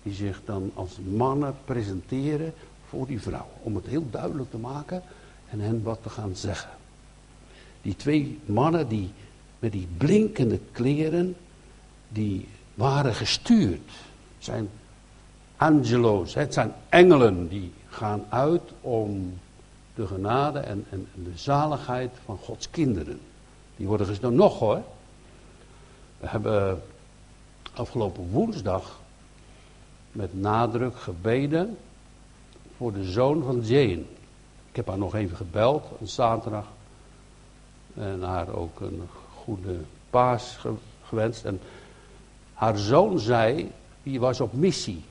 Die 0.04 0.14
zich 0.14 0.42
dan 0.46 0.72
als 0.74 0.98
mannen 1.16 1.56
presenteren 1.66 2.54
voor 2.88 3.08
die 3.08 3.22
vrouw. 3.22 3.48
Om 3.62 3.76
het 3.76 3.86
heel 3.86 4.10
duidelijk 4.10 4.52
te 4.52 4.58
maken 4.58 5.04
en 5.50 5.60
hen 5.60 5.84
wat 5.84 6.00
te 6.04 6.10
gaan 6.10 6.36
zeggen. 6.36 6.70
Die 7.82 7.96
twee 7.96 8.40
mannen 8.46 8.88
die 8.88 9.12
met 9.60 9.72
die 9.72 9.88
blinkende 9.98 10.60
kleren, 10.72 11.36
die 12.08 12.48
waren 12.74 13.14
gestuurd. 13.14 13.92
Zijn 14.38 14.70
angelo's, 15.58 16.34
het 16.34 16.54
zijn 16.54 16.74
engelen 16.90 17.48
die 17.48 17.72
gaan 17.88 18.26
uit 18.30 18.62
om 18.82 19.40
de 19.96 20.08
genade 20.08 20.60
en, 20.60 20.86
en, 20.90 21.08
de 21.24 21.32
zaligheid 21.38 22.12
van 22.26 22.38
Gods 22.38 22.70
kinderen. 22.70 23.20
Die 23.76 23.88
worden 23.88 24.08
gestuurd. 24.08 24.34
Nog 24.34 24.60
hoor. 24.60 24.82
We 26.20 26.28
hebben 26.28 26.82
afgelopen 27.74 28.30
woensdag 28.32 29.00
met 30.12 30.42
nadruk 30.42 30.98
gebeden 31.00 31.78
voor 32.78 32.94
de 32.94 33.04
zoon 33.04 33.44
van 33.44 33.62
Jane. 33.62 34.04
Ik 34.70 34.76
heb 34.76 34.88
haar 34.88 34.98
nog 34.98 35.16
even 35.16 35.38
gebeld, 35.38 35.86
een 36.00 36.08
zaterdag. 36.08 36.66
En 37.96 38.22
haar 38.22 38.56
ook 38.56 38.80
een 38.80 39.02
goede 39.36 39.78
paas 40.10 40.58
gewenst. 41.04 41.46
En 41.46 41.60
haar 42.54 42.78
zoon 42.78 43.20
zei, 43.20 43.72
die 44.04 44.20
was 44.20 44.42
op 44.42 44.54
missie. 44.54 45.04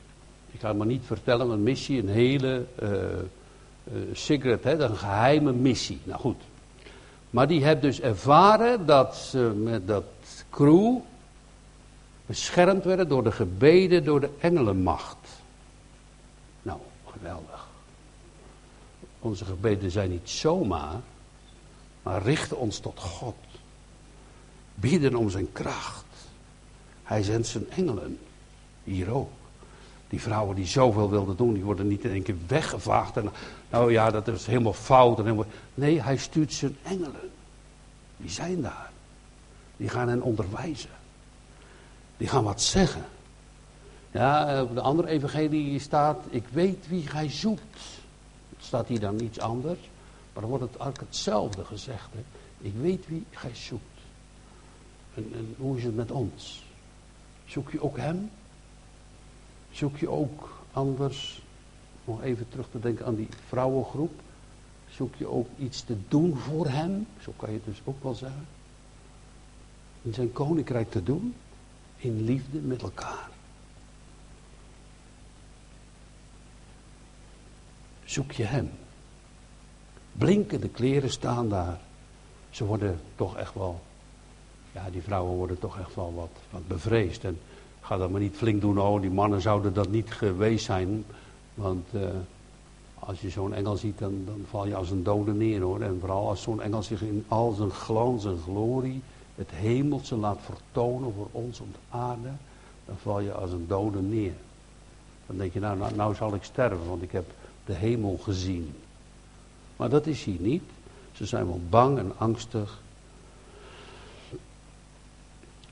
Ik 0.51 0.59
ga 0.59 0.67
het 0.67 0.77
maar 0.77 0.87
niet 0.87 1.03
vertellen, 1.05 1.49
een 1.49 1.63
missie, 1.63 1.99
een 1.99 2.09
hele 2.09 2.65
uh, 2.83 2.89
secret, 4.13 4.63
hè, 4.63 4.79
een 4.79 4.97
geheime 4.97 5.53
missie. 5.53 5.99
Nou 6.03 6.19
goed. 6.19 6.41
Maar 7.29 7.47
die 7.47 7.63
heeft 7.63 7.81
dus 7.81 8.01
ervaren 8.01 8.85
dat 8.85 9.15
ze 9.15 9.37
met 9.63 9.87
dat 9.87 10.03
crew 10.49 10.97
beschermd 12.25 12.83
werden 12.83 13.07
door 13.07 13.23
de 13.23 13.31
gebeden, 13.31 14.03
door 14.03 14.19
de 14.19 14.29
engelenmacht. 14.39 15.17
Nou, 16.61 16.79
geweldig. 17.11 17.67
Onze 19.19 19.45
gebeden 19.45 19.91
zijn 19.91 20.09
niet 20.09 20.29
zomaar, 20.29 21.01
maar 22.03 22.21
richten 22.21 22.57
ons 22.57 22.79
tot 22.79 22.99
God. 22.99 23.35
Bieden 24.75 25.15
om 25.15 25.29
zijn 25.29 25.51
kracht. 25.51 26.05
Hij 27.03 27.23
zendt 27.23 27.47
zijn 27.47 27.71
engelen. 27.71 28.19
Hier 28.83 29.11
ook. 29.11 29.31
Die 30.09 30.21
vrouwen 30.21 30.55
die 30.55 30.65
zoveel 30.65 31.09
wilden 31.09 31.35
doen, 31.35 31.53
die 31.53 31.63
worden 31.63 31.87
niet 31.87 32.03
in 32.03 32.11
één 32.11 32.23
keer 32.23 32.35
weggevaagd. 32.47 33.17
En, 33.17 33.29
nou 33.69 33.91
ja, 33.91 34.11
dat 34.11 34.27
is 34.27 34.45
helemaal 34.45 34.73
fout. 34.73 35.17
En 35.17 35.23
helemaal... 35.23 35.45
Nee, 35.73 36.01
hij 36.01 36.17
stuurt 36.17 36.53
zijn 36.53 36.77
engelen. 36.83 37.31
Die 38.17 38.29
zijn 38.29 38.61
daar. 38.61 38.91
Die 39.77 39.89
gaan 39.89 40.07
hen 40.07 40.21
onderwijzen. 40.21 40.89
Die 42.23 42.31
gaan 42.31 42.43
wat 42.43 42.61
zeggen. 42.61 43.05
Ja, 44.11 44.61
op 44.61 44.73
de 44.73 44.81
andere 44.81 45.07
evangelie 45.07 45.79
staat, 45.79 46.23
ik 46.29 46.47
weet 46.47 46.87
wie 46.87 47.07
gij 47.07 47.29
zoekt. 47.29 47.79
Staat 48.59 48.87
hier 48.87 48.99
dan 48.99 49.19
iets 49.19 49.39
anders? 49.39 49.79
Maar 50.33 50.41
dan 50.41 50.49
wordt 50.49 50.63
het 50.63 50.75
eigenlijk 50.75 51.11
hetzelfde 51.11 51.65
gezegd. 51.65 52.09
Ik 52.57 52.73
weet 52.81 53.07
wie 53.07 53.25
gij 53.29 53.55
zoekt. 53.55 53.99
En, 55.13 55.31
en 55.33 55.55
hoe 55.57 55.77
is 55.77 55.83
het 55.83 55.95
met 55.95 56.11
ons? 56.11 56.65
Zoek 57.45 57.71
je 57.71 57.81
ook 57.83 57.97
hem? 57.97 58.31
Zoek 59.71 59.97
je 59.97 60.09
ook 60.09 60.63
anders, 60.71 61.41
nog 62.05 62.21
even 62.21 62.49
terug 62.49 62.67
te 62.71 62.79
denken 62.79 63.05
aan 63.05 63.15
die 63.15 63.29
vrouwengroep. 63.47 64.21
Zoek 64.89 65.15
je 65.15 65.27
ook 65.27 65.47
iets 65.57 65.81
te 65.81 65.97
doen 66.07 66.37
voor 66.37 66.67
hem? 66.67 67.07
Zo 67.21 67.33
kan 67.35 67.49
je 67.49 67.55
het 67.55 67.65
dus 67.65 67.81
ook 67.83 68.03
wel 68.03 68.15
zeggen. 68.15 68.45
In 70.01 70.13
zijn 70.13 70.31
koninkrijk 70.31 70.91
te 70.91 71.03
doen. 71.03 71.35
In 72.03 72.23
liefde 72.23 72.59
met 72.59 72.81
elkaar. 72.81 73.29
Zoek 78.03 78.31
je 78.31 78.43
hem? 78.43 78.71
Blinkende 80.11 80.69
kleren 80.69 81.09
staan 81.09 81.49
daar. 81.49 81.79
Ze 82.49 82.65
worden 82.65 82.99
toch 83.15 83.37
echt 83.37 83.53
wel, 83.53 83.81
ja, 84.71 84.89
die 84.89 85.01
vrouwen 85.01 85.35
worden 85.35 85.59
toch 85.59 85.79
echt 85.79 85.95
wel 85.95 86.13
wat, 86.13 86.29
wat 86.49 86.67
bevreesd. 86.67 87.23
En 87.23 87.39
ga 87.81 87.97
dat 87.97 88.09
maar 88.09 88.21
niet 88.21 88.35
flink 88.35 88.61
doen, 88.61 88.79
oh, 88.79 89.01
die 89.01 89.11
mannen 89.11 89.41
zouden 89.41 89.73
dat 89.73 89.89
niet 89.89 90.11
geweest 90.11 90.65
zijn. 90.65 91.05
Want 91.53 91.87
uh, 91.93 92.09
als 92.99 93.21
je 93.21 93.29
zo'n 93.29 93.53
engel 93.53 93.75
ziet, 93.75 93.99
dan, 93.99 94.21
dan 94.25 94.45
val 94.49 94.67
je 94.67 94.75
als 94.75 94.89
een 94.89 95.03
dode 95.03 95.33
neer 95.33 95.61
hoor. 95.61 95.81
En 95.81 95.97
vooral 95.99 96.29
als 96.29 96.41
zo'n 96.41 96.61
engel 96.61 96.83
zich 96.83 97.01
in 97.01 97.25
al 97.27 97.51
zijn 97.51 97.71
glans 97.71 98.25
en 98.25 98.37
glorie, 98.37 99.01
het 99.35 99.51
hemelse 99.51 100.15
laat 100.15 100.39
vertonen 100.41 101.13
voor 101.13 101.27
ons 101.31 101.59
op 101.59 101.73
de 101.73 101.97
aarde, 101.97 102.29
dan 102.85 102.95
val 103.01 103.19
je 103.19 103.33
als 103.33 103.51
een 103.51 103.67
dode 103.67 104.01
neer. 104.01 104.33
Dan 105.25 105.37
denk 105.37 105.53
je, 105.53 105.59
nou, 105.59 105.77
nou, 105.77 105.95
nou 105.95 106.15
zal 106.15 106.35
ik 106.35 106.43
sterven, 106.43 106.87
want 106.87 107.01
ik 107.01 107.11
heb 107.11 107.25
de 107.65 107.73
hemel 107.73 108.17
gezien. 108.17 108.73
Maar 109.75 109.89
dat 109.89 110.07
is 110.07 110.23
hier 110.23 110.39
niet. 110.39 110.63
Ze 111.11 111.25
zijn 111.25 111.45
wel 111.45 111.61
bang 111.69 111.97
en 111.97 112.11
angstig. 112.17 112.81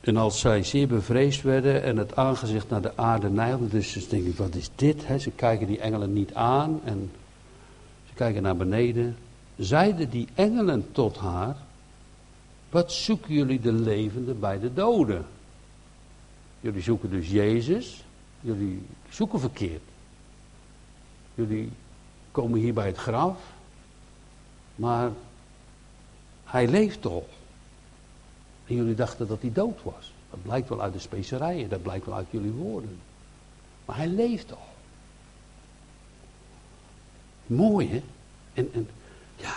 En 0.02 0.18
als 0.18 0.40
zij 0.40 0.64
zeer 0.64 0.88
bevreesd 0.88 1.42
werden 1.42 1.84
en 1.84 1.98
het 1.98 2.16
aangezicht 2.16 2.70
naar 2.70 2.82
de 2.82 2.98
aarde 2.98 3.30
neigden, 3.30 3.70
dus 3.70 3.92
ze 3.92 4.08
denken, 4.10 4.36
wat 4.38 4.56
is 4.56 4.70
dit? 4.76 5.06
Ze 5.20 5.32
kijken 5.32 5.68
die 5.68 5.80
engelen 5.80 6.14
niet 6.14 6.34
aan 6.34 6.80
en 6.84 7.12
ze 8.08 8.14
kijken 8.14 8.42
naar 8.42 8.56
beneden. 8.56 9.18
Zeiden 9.58 10.10
die 10.10 10.28
engelen 10.34 10.88
tot 10.92 11.18
haar, 11.18 11.56
wat 12.72 12.92
zoeken 12.92 13.34
jullie 13.34 13.60
de 13.60 13.72
levende 13.72 14.34
bij 14.34 14.60
de 14.60 14.74
doden? 14.74 15.26
Jullie 16.60 16.82
zoeken 16.82 17.10
dus 17.10 17.30
Jezus, 17.30 18.04
jullie 18.40 18.86
zoeken 19.10 19.40
verkeerd. 19.40 19.82
Jullie 21.36 21.72
komen 22.32 22.60
hier 22.60 22.74
bij 22.74 22.88
het 22.88 22.98
graf, 22.98 23.38
maar 24.76 25.12
hij 26.44 26.68
leeft 26.68 27.02
toch. 27.02 27.26
En 28.68 28.76
jullie 28.76 28.96
dachten 28.96 29.28
dat 29.28 29.42
hij 29.42 29.52
dood 29.52 29.84
was. 29.84 30.14
Dat 30.30 30.42
blijkt 30.42 30.70
wel 30.70 30.82
uit 30.82 30.94
de 30.94 31.00
specerijen, 31.00 31.70
dat 31.70 31.82
blijkt 31.82 32.06
wel 32.06 32.16
uit 32.16 32.28
jullie 32.30 32.52
woorden. 32.52 33.00
Maar 33.86 33.96
hij 33.96 34.08
leeft 34.08 34.48
toch. 34.48 34.70
Mooi 37.46 37.90
hè? 37.90 38.04
En, 38.54 38.70
en 38.74 38.90
ja. 39.36 39.54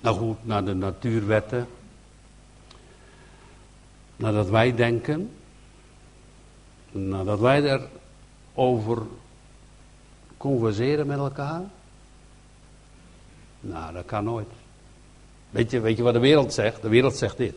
Nou 0.00 0.16
goed, 0.16 0.46
naar 0.46 0.64
de 0.64 0.74
natuurwetten. 0.74 1.68
Nadat 4.16 4.48
wij 4.48 4.74
denken. 4.74 5.30
Nou, 6.90 7.24
dat 7.24 7.40
wij 7.40 7.80
erover 8.54 9.02
converseren 10.36 11.06
met 11.06 11.18
elkaar. 11.18 11.62
Nou, 13.60 13.92
dat 13.92 14.04
kan 14.04 14.24
nooit. 14.24 14.48
Weet 15.50 15.70
je, 15.70 15.80
weet 15.80 15.96
je 15.96 16.02
wat 16.02 16.12
de 16.12 16.18
wereld 16.18 16.52
zegt? 16.52 16.82
De 16.82 16.88
wereld 16.88 17.16
zegt 17.16 17.36
dit. 17.36 17.54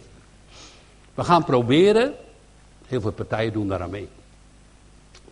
We 1.14 1.24
gaan 1.24 1.44
proberen, 1.44 2.14
heel 2.88 3.02
veel 3.02 3.12
partijen 3.12 3.54
doen 3.54 3.68
daaraan 3.68 3.90
mee. 3.90 4.08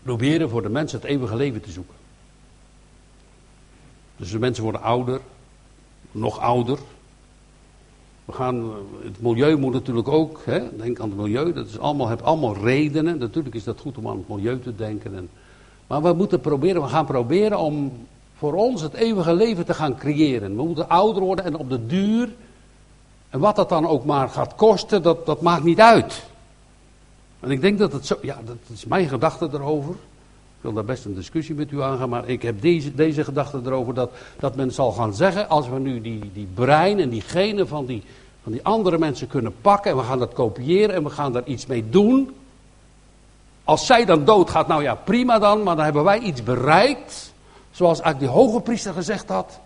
Proberen 0.04 0.50
voor 0.50 0.62
de 0.62 0.70
mensen 0.70 1.00
het 1.00 1.10
eeuwige 1.10 1.36
leven 1.36 1.62
te 1.62 1.72
zoeken. 1.72 1.96
Dus 4.16 4.32
de 4.32 4.40
mensen 4.40 4.64
worden 4.64 4.82
ouder, 4.82 5.22
nog 6.12 6.40
ouder. 6.40 6.80
We 8.32 8.38
gaan, 8.38 8.72
het 9.04 9.22
milieu 9.22 9.58
moet 9.58 9.74
natuurlijk 9.74 10.08
ook, 10.08 10.42
hè, 10.46 10.78
denk 10.78 11.00
aan 11.00 11.10
het 11.10 11.18
milieu, 11.18 11.54
dat 11.54 11.68
is 11.68 11.80
allemaal, 11.80 12.08
heeft 12.08 12.24
allemaal 12.24 12.56
redenen. 12.56 13.18
Natuurlijk 13.18 13.56
is 13.56 13.64
dat 13.64 13.80
goed 13.80 13.98
om 13.98 14.08
aan 14.08 14.18
het 14.18 14.28
milieu 14.28 14.60
te 14.60 14.76
denken. 14.76 15.16
En, 15.16 15.30
maar 15.88 16.02
we 16.02 16.14
moeten 16.14 16.40
proberen, 16.40 16.82
we 16.82 16.88
gaan 16.88 17.06
proberen 17.06 17.60
om 17.60 17.92
voor 18.38 18.54
ons 18.54 18.82
het 18.82 18.94
eeuwige 18.94 19.34
leven 19.34 19.66
te 19.66 19.74
gaan 19.74 19.98
creëren. 19.98 20.56
We 20.56 20.64
moeten 20.64 20.90
ouder 20.90 21.24
worden 21.24 21.46
en 21.46 21.56
op 21.56 21.70
de 21.70 21.86
duur, 21.86 22.30
en 23.30 23.40
wat 23.40 23.56
dat 23.56 23.70
dan 23.70 23.88
ook 23.88 24.06
maar 24.06 24.30
gaat 24.30 24.56
kosten, 24.56 25.02
dat, 25.02 25.26
dat 25.26 25.42
maakt 25.42 25.64
niet 25.64 25.80
uit. 25.80 26.24
En 27.40 27.52
ik 27.52 27.62
denk 27.62 27.80
dat 27.80 27.92
het 27.92 28.06
zo, 28.06 28.16
ja, 28.22 28.40
dat 28.46 28.58
is 28.74 28.86
mijn 28.86 29.08
gedachte 29.08 29.50
erover. 29.54 29.92
Ik 29.92 30.68
wil 30.68 30.74
daar 30.74 30.86
best 30.86 31.06
een 31.06 31.16
discussie 31.16 31.56
met 31.56 31.72
u 31.72 31.82
aangaan, 31.82 32.10
maar 32.10 32.28
ik 32.28 32.42
heb 32.42 32.62
deze, 32.62 32.96
deze 32.96 33.24
gedachte 33.24 33.62
erover 33.66 33.94
dat, 33.94 34.12
dat 34.40 34.56
men 34.56 34.72
zal 34.72 34.92
gaan 34.92 35.14
zeggen, 35.14 35.50
als 35.50 35.70
we 35.70 35.80
nu 35.80 36.02
die, 36.02 36.32
die 36.34 36.48
brein 36.54 37.00
en 37.00 37.10
die 37.10 37.22
genen 37.22 37.68
van 37.68 37.86
die, 37.86 38.04
van 38.44 38.52
die 38.52 38.64
andere 38.64 38.98
mensen 38.98 39.28
kunnen 39.28 39.54
pakken 39.62 39.92
en 39.92 39.98
we 39.98 40.04
gaan 40.04 40.20
dat 40.20 40.34
kopiëren 40.34 40.96
en 40.96 41.04
we 41.04 41.10
gaan 41.10 41.34
daar 41.34 41.46
iets 41.46 41.66
mee 41.66 41.90
doen. 41.90 42.36
Als 43.64 43.86
zij 43.86 44.06
dan 44.06 44.26
doodgaat, 44.26 44.68
nou 44.68 44.84
ja, 44.84 44.96
prima 44.96 45.40
dan, 45.40 45.64
maar 45.64 45.76
dan 45.76 45.84
hebben 45.84 46.04
wij 46.04 46.20
iets 46.20 46.44
bereikt. 46.44 47.34
Zoals 47.72 48.02
eigenlijk 48.02 48.34
die 48.34 48.44
hoge 48.44 48.62
priester 48.62 48.94
gezegd 48.94 49.30
had. 49.30 49.60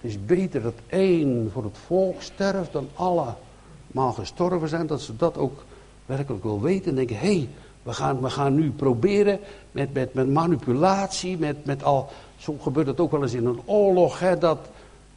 Het 0.00 0.10
is 0.10 0.24
beter 0.24 0.62
dat 0.62 0.74
één 0.86 1.50
voor 1.52 1.64
het 1.64 1.78
volk 1.86 2.22
sterft 2.22 2.72
dan 2.72 2.88
allemaal 2.94 4.12
gestorven 4.12 4.68
zijn. 4.68 4.86
Dat 4.86 5.00
ze 5.00 5.16
dat 5.16 5.38
ook 5.38 5.64
werkelijk 6.06 6.42
wil 6.42 6.60
weten 6.60 6.90
en 6.90 6.94
denken, 6.94 7.18
hé, 7.18 7.26
hey, 7.26 7.48
we 7.82 7.92
gaan, 7.92 8.20
we 8.20 8.30
gaan 8.30 8.54
nu 8.54 8.70
proberen 8.70 9.40
met, 9.72 9.92
met, 9.92 10.14
met 10.14 10.28
manipulatie, 10.28 11.38
met, 11.38 11.64
met 11.64 11.84
al, 11.84 12.08
zo 12.36 12.56
gebeurt 12.60 12.86
het 12.86 13.00
ook 13.00 13.10
wel 13.10 13.22
eens 13.22 13.34
in 13.34 13.46
een 13.46 13.60
oorlog, 13.64 14.18
hè, 14.18 14.38
dat, 14.38 14.58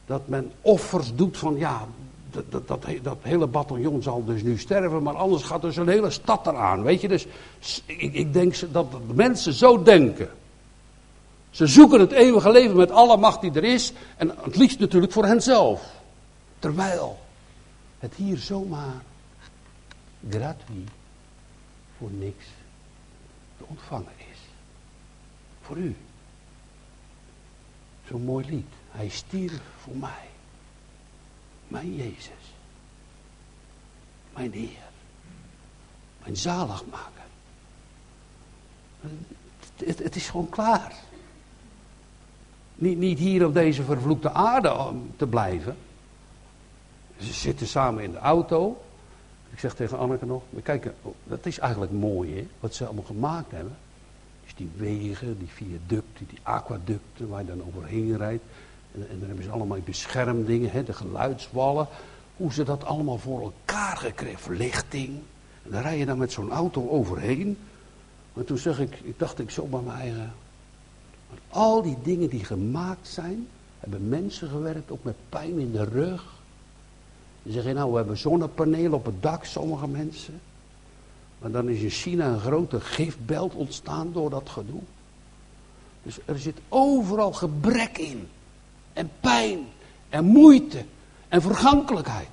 dat 0.06 0.28
men 0.28 0.52
offers 0.60 1.14
doet 1.14 1.38
van, 1.38 1.56
ja, 1.56 1.86
dat, 2.32 2.50
dat, 2.52 2.68
dat, 2.68 2.86
dat, 3.02 3.18
hele 3.22 3.46
bataljon 3.46 4.02
zal 4.02 4.24
dus 4.24 4.42
nu 4.42 4.58
sterven, 4.58 5.02
maar 5.02 5.16
anders 5.16 5.42
gaat 5.42 5.62
dus 5.62 5.76
een 5.76 5.88
hele 5.88 6.10
stad 6.10 6.46
eraan, 6.46 6.82
weet 6.82 7.00
je. 7.00 7.08
Dus 7.08 7.26
ik, 7.86 8.14
ik 8.14 8.32
denk 8.32 8.72
dat 8.72 8.86
mensen 9.14 9.52
zo 9.52 9.82
denken. 9.82 10.30
Ze 11.50 11.66
zoeken 11.66 12.00
het 12.00 12.12
eeuwige 12.12 12.50
leven 12.50 12.76
met 12.76 12.90
alle 12.90 13.16
macht 13.16 13.40
die 13.40 13.52
er 13.52 13.64
is, 13.64 13.92
en 14.16 14.32
het 14.42 14.56
liefst 14.56 14.78
natuurlijk 14.78 15.12
voor 15.12 15.24
henzelf. 15.26 16.00
Terwijl 16.58 17.18
het 17.98 18.14
hier 18.14 18.38
zomaar 18.38 19.02
gratuit 20.30 20.56
voor 21.98 22.10
niks 22.10 22.44
te 23.58 23.64
ontvangen 23.66 24.12
is. 24.32 24.38
Voor 25.62 25.76
u. 25.76 25.96
Zo'n 28.08 28.24
mooi 28.24 28.46
lied. 28.46 28.66
Hij 28.90 29.08
stierf 29.08 29.60
voor 29.82 29.96
mij. 29.96 30.31
Mijn 31.72 31.94
Jezus. 31.94 32.54
Mijn 34.34 34.52
Heer. 34.52 34.90
Mijn 36.22 36.36
zaligmaker. 36.36 37.22
Het, 39.76 39.98
het, 39.98 40.16
is 40.16 40.28
gewoon 40.28 40.48
klaar. 40.48 40.94
Niet, 42.74 42.98
niet 42.98 43.18
hier 43.18 43.46
op 43.46 43.54
deze 43.54 43.82
vervloekte 43.82 44.32
aarde 44.32 44.92
te 45.16 45.26
blijven. 45.26 45.76
Ze 47.18 47.32
zitten 47.32 47.66
samen 47.66 48.02
in 48.02 48.12
de 48.12 48.18
auto. 48.18 48.82
Ik 49.50 49.58
zeg 49.58 49.74
tegen 49.74 49.98
Anneke 49.98 50.26
nog, 50.26 50.42
kijk, 50.62 50.90
dat 51.24 51.46
is 51.46 51.58
eigenlijk 51.58 51.92
mooi 51.92 52.36
hè, 52.36 52.46
wat 52.60 52.74
ze 52.74 52.84
allemaal 52.84 53.04
gemaakt 53.04 53.50
hebben. 53.50 53.76
Dus 54.44 54.54
die 54.54 54.70
wegen, 54.76 55.38
die 55.38 55.48
viaducten, 55.48 56.26
die 56.28 56.38
aquaducten 56.42 57.28
waar 57.28 57.40
je 57.40 57.46
dan 57.46 57.64
overheen 57.66 58.16
rijdt. 58.16 58.44
En, 58.94 59.18
dan 59.18 59.26
hebben 59.26 59.44
ze 59.44 59.50
allemaal 59.50 59.78
beschermdingen, 59.84 60.70
hè, 60.70 60.82
de 60.82 60.92
geluidswallen. 60.92 61.86
Hoe 62.36 62.52
ze 62.52 62.64
dat 62.64 62.84
allemaal 62.84 63.18
voor 63.18 63.42
elkaar 63.42 63.96
gekregen, 63.96 64.38
verlichting. 64.38 65.08
En 65.62 65.70
dan 65.70 65.82
rij 65.82 65.98
je 65.98 66.06
dan 66.06 66.18
met 66.18 66.32
zo'n 66.32 66.52
auto 66.52 66.88
overheen. 66.88 67.58
Maar 68.32 68.44
toen 68.44 68.58
zeg 68.58 68.80
ik, 68.80 68.98
ik 69.02 69.18
dacht 69.18 69.38
ik 69.38 69.50
zo 69.50 69.64
bij 69.64 69.80
mijn 69.80 69.98
eigen. 69.98 70.32
al 71.48 71.82
die 71.82 71.96
dingen 72.02 72.28
die 72.28 72.44
gemaakt 72.44 73.08
zijn, 73.08 73.48
hebben 73.80 74.08
mensen 74.08 74.48
gewerkt, 74.48 74.90
ook 74.90 75.04
met 75.04 75.16
pijn 75.28 75.58
in 75.58 75.72
de 75.72 75.84
rug. 75.84 76.24
Dan 77.42 77.52
zeg 77.52 77.64
je 77.64 77.72
nou, 77.72 77.90
we 77.90 77.96
hebben 77.96 78.18
zonnepanelen 78.18 78.92
op 78.92 79.04
het 79.04 79.22
dak, 79.22 79.44
sommige 79.44 79.88
mensen. 79.88 80.40
Maar 81.38 81.50
dan 81.50 81.68
is 81.68 81.80
in 81.80 81.90
China 81.90 82.26
een 82.26 82.40
grote 82.40 82.80
gifbelt 82.80 83.54
ontstaan 83.54 84.12
door 84.12 84.30
dat 84.30 84.48
gedoe. 84.48 84.80
Dus 86.02 86.18
er 86.24 86.38
zit 86.38 86.58
overal 86.68 87.32
gebrek 87.32 87.98
in. 87.98 88.28
En 88.92 89.10
pijn. 89.20 89.58
En 90.08 90.24
moeite. 90.24 90.84
En 91.28 91.42
vergankelijkheid. 91.42 92.28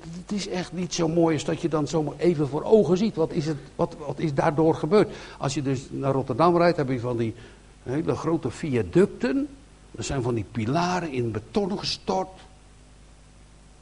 Het 0.00 0.32
is 0.32 0.48
echt 0.48 0.72
niet 0.72 0.94
zo 0.94 1.08
mooi 1.08 1.34
als 1.34 1.44
dat 1.44 1.60
je 1.60 1.68
dan 1.68 1.88
zomaar 1.88 2.14
even 2.16 2.48
voor 2.48 2.62
ogen 2.62 2.96
ziet. 2.96 3.14
Wat 3.14 3.32
is, 3.32 3.46
het, 3.46 3.56
wat, 3.76 3.96
wat 4.06 4.18
is 4.18 4.34
daardoor 4.34 4.74
gebeurd? 4.74 5.14
Als 5.38 5.54
je 5.54 5.62
dus 5.62 5.86
naar 5.90 6.12
Rotterdam 6.12 6.56
rijdt, 6.56 6.76
heb 6.76 6.88
je 6.88 7.00
van 7.00 7.16
die 7.16 7.34
hele 7.82 8.14
grote 8.14 8.50
viaducten. 8.50 9.48
Er 9.96 10.04
zijn 10.04 10.22
van 10.22 10.34
die 10.34 10.44
pilaren 10.52 11.12
in 11.12 11.30
beton 11.30 11.78
gestort. 11.78 12.40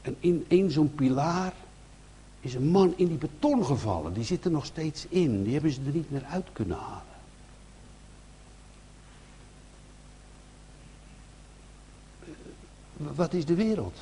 En 0.03 0.17
in 0.21 0.45
één 0.49 0.71
zo'n 0.71 0.95
pilaar 0.95 1.53
is 2.41 2.55
een 2.55 2.69
man 2.69 2.95
in 2.97 3.07
die 3.07 3.19
beton 3.19 3.65
gevallen. 3.65 4.13
Die 4.13 4.25
zit 4.25 4.45
er 4.45 4.51
nog 4.51 4.65
steeds 4.65 5.07
in. 5.09 5.43
Die 5.43 5.53
hebben 5.53 5.73
ze 5.73 5.81
er 5.87 5.93
niet 5.93 6.11
meer 6.11 6.25
uit 6.25 6.47
kunnen 6.53 6.77
halen. 6.77 7.06
Wat 12.97 13.33
is 13.33 13.45
de 13.45 13.55
wereld? 13.55 13.97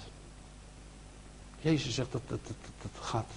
Jezus 1.60 1.94
zegt 1.94 2.12
dat, 2.12 2.20
dat, 2.26 2.38
dat, 2.46 2.56
dat 2.82 3.04
gaat. 3.04 3.30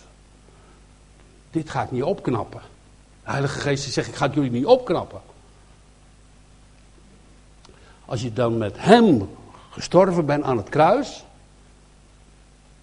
Dit 1.52 1.70
ga 1.70 1.84
ik 1.84 1.92
niet 1.92 2.04
opknappen. 2.04 2.62
De 3.24 3.32
Heilige 3.32 3.60
Geest 3.60 3.94
zegt: 3.94 4.08
Ik 4.08 4.16
ga 4.16 4.26
het 4.26 4.34
jullie 4.34 4.52
niet 4.52 4.66
opknappen. 4.66 5.22
Als 8.06 8.22
je 8.22 8.34
dan 8.34 8.58
met 8.58 8.76
Hem 8.78 9.30
gestorven 9.70 10.26
bent 10.26 10.44
aan 10.44 10.58
het 10.58 10.70
kruis 10.70 11.24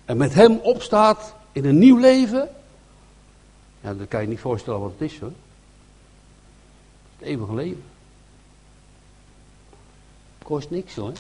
en 0.05 0.17
met 0.17 0.35
hem 0.35 0.59
opstaat 0.59 1.35
in 1.53 1.65
een 1.65 1.79
nieuw 1.79 1.99
leven, 1.99 2.49
ja, 3.81 3.95
dan 3.95 4.09
kan 4.09 4.21
je 4.21 4.29
niet 4.29 4.41
voorstellen 4.41 4.81
wat 4.81 4.93
het 4.99 5.11
is 5.11 5.19
hoor. 5.19 5.33
Het 7.19 7.29
eeuwige 7.29 7.55
leven. 7.55 7.85
Kost 10.43 10.71
niks 10.71 10.95
hoor. 10.95 11.13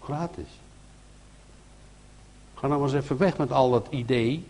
Gratis. 0.00 0.48
Ga 2.54 2.66
nou 2.66 2.82
eens 2.82 2.92
even 2.92 3.16
weg 3.16 3.38
met 3.38 3.52
al 3.52 3.70
dat 3.70 3.86
idee. 3.90 4.44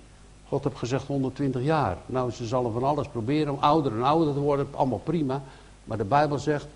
God 0.48 0.64
heeft 0.64 0.76
gezegd 0.76 1.06
120 1.06 1.62
jaar. 1.62 1.96
Nou, 2.06 2.30
ze 2.30 2.46
zullen 2.46 2.72
van 2.72 2.84
alles 2.84 3.08
proberen 3.08 3.52
om 3.52 3.58
ouder 3.58 3.92
en 3.92 4.02
ouder 4.02 4.34
te 4.34 4.40
worden. 4.40 4.66
Allemaal 4.70 4.98
prima. 4.98 5.42
Maar 5.84 5.96
de 5.96 6.04
Bijbel 6.04 6.38
zegt 6.38 6.66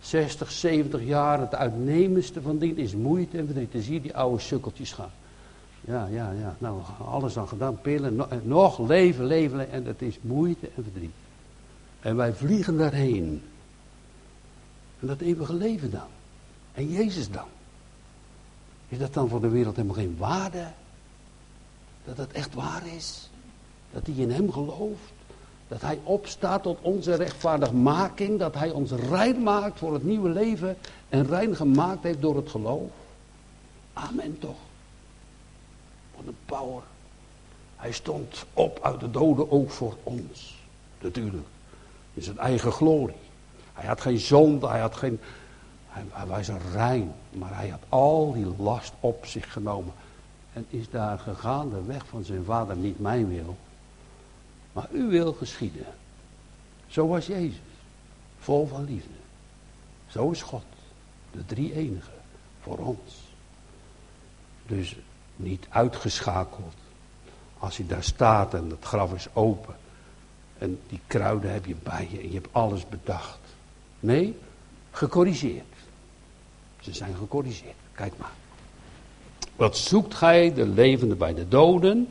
60, 0.00 0.50
70 0.50 1.04
jaar. 1.04 1.40
Het 1.40 1.54
uitnemendste 1.54 2.42
van 2.42 2.58
dien 2.58 2.76
is 2.76 2.94
moeite 2.94 3.38
en 3.38 3.46
verdriet. 3.46 3.72
Dan 3.72 3.82
zie 3.82 3.94
je 3.94 4.00
die 4.00 4.16
oude 4.16 4.38
sukkeltjes 4.38 4.92
gaan. 4.92 5.10
Ja, 5.80 6.06
ja, 6.06 6.30
ja. 6.30 6.56
Nou, 6.58 6.80
alles 7.10 7.38
aan 7.38 7.48
gedaan. 7.48 7.80
Pillen, 7.80 8.20
nog 8.42 8.78
leven, 8.78 9.24
leven. 9.24 9.70
En 9.70 9.84
het 9.84 10.02
is 10.02 10.18
moeite 10.20 10.68
en 10.76 10.82
verdriet. 10.82 11.14
En 12.00 12.16
wij 12.16 12.32
vliegen 12.32 12.78
daarheen. 12.78 13.42
En 15.00 15.06
dat 15.06 15.20
eeuwige 15.20 15.54
leven 15.54 15.90
dan. 15.90 16.08
En 16.72 16.88
Jezus 16.88 17.30
dan. 17.30 17.46
Is 18.88 18.98
dat 18.98 19.14
dan 19.14 19.28
voor 19.28 19.40
de 19.40 19.48
wereld 19.48 19.76
helemaal 19.76 19.96
geen 19.96 20.16
waarde? 20.18 20.66
Dat 22.04 22.16
het 22.16 22.32
echt 22.32 22.54
waar 22.54 22.82
is? 22.96 23.30
Dat 23.92 24.06
hij 24.06 24.14
in 24.14 24.30
hem 24.30 24.52
gelooft? 24.52 25.12
Dat 25.68 25.80
hij 25.80 25.98
opstaat 26.02 26.62
tot 26.62 26.78
onze 26.80 27.14
rechtvaardigmaking? 27.14 28.38
Dat 28.38 28.54
hij 28.54 28.70
ons 28.70 28.90
rein 28.90 29.42
maakt 29.42 29.78
voor 29.78 29.92
het 29.92 30.04
nieuwe 30.04 30.28
leven 30.28 30.76
en 31.08 31.26
rein 31.26 31.56
gemaakt 31.56 32.02
heeft 32.02 32.20
door 32.20 32.36
het 32.36 32.48
geloof? 32.48 32.90
Amen 33.92 34.38
toch? 34.38 34.56
Wat 36.16 36.26
een 36.26 36.36
power. 36.44 36.82
Hij 37.76 37.92
stond 37.92 38.44
op 38.52 38.78
uit 38.82 39.00
de 39.00 39.10
doden 39.10 39.50
ook 39.50 39.70
voor 39.70 39.96
ons. 40.02 40.56
Natuurlijk. 41.00 41.46
In 42.14 42.22
zijn 42.22 42.38
eigen 42.38 42.72
glorie. 42.72 43.16
Hij 43.72 43.86
had 43.86 44.00
geen 44.00 44.18
zonde, 44.18 44.68
hij 44.68 44.80
had 44.80 44.96
geen. 44.96 45.20
Hij, 45.98 46.06
hij 46.10 46.26
was 46.26 46.48
rein. 46.72 47.12
Maar 47.30 47.56
hij 47.56 47.68
had 47.68 47.82
al 47.88 48.32
die 48.32 48.54
last 48.58 48.92
op 49.00 49.26
zich 49.26 49.52
genomen. 49.52 49.92
En 50.52 50.66
is 50.68 50.90
daar 50.90 51.18
gegaan, 51.18 51.70
de 51.70 51.82
weg 51.82 52.06
van 52.06 52.24
zijn 52.24 52.44
vader, 52.44 52.76
niet 52.76 52.98
mijn 52.98 53.28
wil. 53.28 53.56
Maar 54.72 54.88
u 54.92 55.06
wil 55.06 55.32
geschieden. 55.32 55.86
Zo 56.86 57.06
was 57.06 57.26
Jezus. 57.26 57.60
Vol 58.38 58.66
van 58.66 58.84
liefde. 58.84 59.08
Zo 60.06 60.30
is 60.30 60.42
God. 60.42 60.64
De 61.30 61.44
drie 61.46 61.74
enige. 61.74 62.10
Voor 62.62 62.78
ons. 62.78 63.26
Dus 64.66 64.96
niet 65.36 65.66
uitgeschakeld. 65.68 66.74
Als 67.58 67.76
je 67.76 67.86
daar 67.86 68.02
staat 68.02 68.54
en 68.54 68.70
het 68.70 68.84
graf 68.84 69.14
is 69.14 69.28
open. 69.32 69.76
En 70.58 70.80
die 70.88 71.00
kruiden 71.06 71.52
heb 71.52 71.66
je 71.66 71.74
bij 71.82 72.08
je 72.10 72.18
en 72.18 72.28
je 72.28 72.34
hebt 72.34 72.52
alles 72.52 72.88
bedacht. 72.88 73.38
Nee, 74.00 74.38
gecorrigeerd. 74.90 75.77
Ze 76.80 76.92
zijn 76.92 77.14
gecorrigeerd. 77.14 77.74
Kijk 77.92 78.12
maar. 78.18 78.32
Wat 79.56 79.76
zoekt 79.76 80.14
gij 80.14 80.54
de 80.54 80.66
levende 80.66 81.14
bij 81.14 81.34
de 81.34 81.48
doden? 81.48 82.08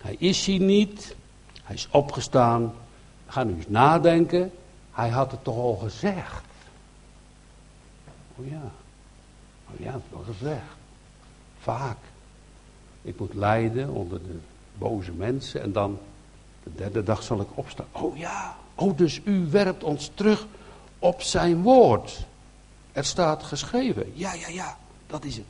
Hij 0.00 0.16
is 0.18 0.46
hier 0.46 0.60
niet. 0.60 1.16
Hij 1.62 1.74
is 1.74 1.88
opgestaan. 1.90 2.74
Ga 3.26 3.44
nu 3.44 3.54
eens 3.54 3.68
nadenken. 3.68 4.52
Hij 4.92 5.08
had 5.08 5.30
het 5.30 5.44
toch 5.44 5.56
al 5.56 5.74
gezegd. 5.74 6.44
Oh 8.36 8.48
ja. 8.48 8.72
Oh 9.74 9.80
ja, 9.80 9.92
het 9.92 10.02
was 10.10 10.36
gezegd. 10.38 10.76
Vaak. 11.60 11.96
Ik 13.02 13.18
moet 13.18 13.34
lijden 13.34 13.90
onder 13.90 14.22
de 14.22 14.38
boze 14.78 15.12
mensen 15.12 15.62
en 15.62 15.72
dan 15.72 15.98
de 16.62 16.70
derde 16.74 17.02
dag 17.02 17.22
zal 17.22 17.40
ik 17.40 17.48
opstaan. 17.54 17.86
Oh 17.92 18.16
ja. 18.16 18.56
Oh, 18.74 18.96
dus 18.96 19.20
u 19.24 19.46
werpt 19.50 19.84
ons 19.84 20.10
terug 20.14 20.46
op 20.98 21.22
zijn 21.22 21.62
woord. 21.62 22.26
Er 22.94 23.04
staat 23.04 23.42
geschreven. 23.42 24.12
Ja, 24.12 24.34
ja, 24.34 24.48
ja. 24.48 24.76
Dat 25.06 25.24
is 25.24 25.36
het. 25.36 25.44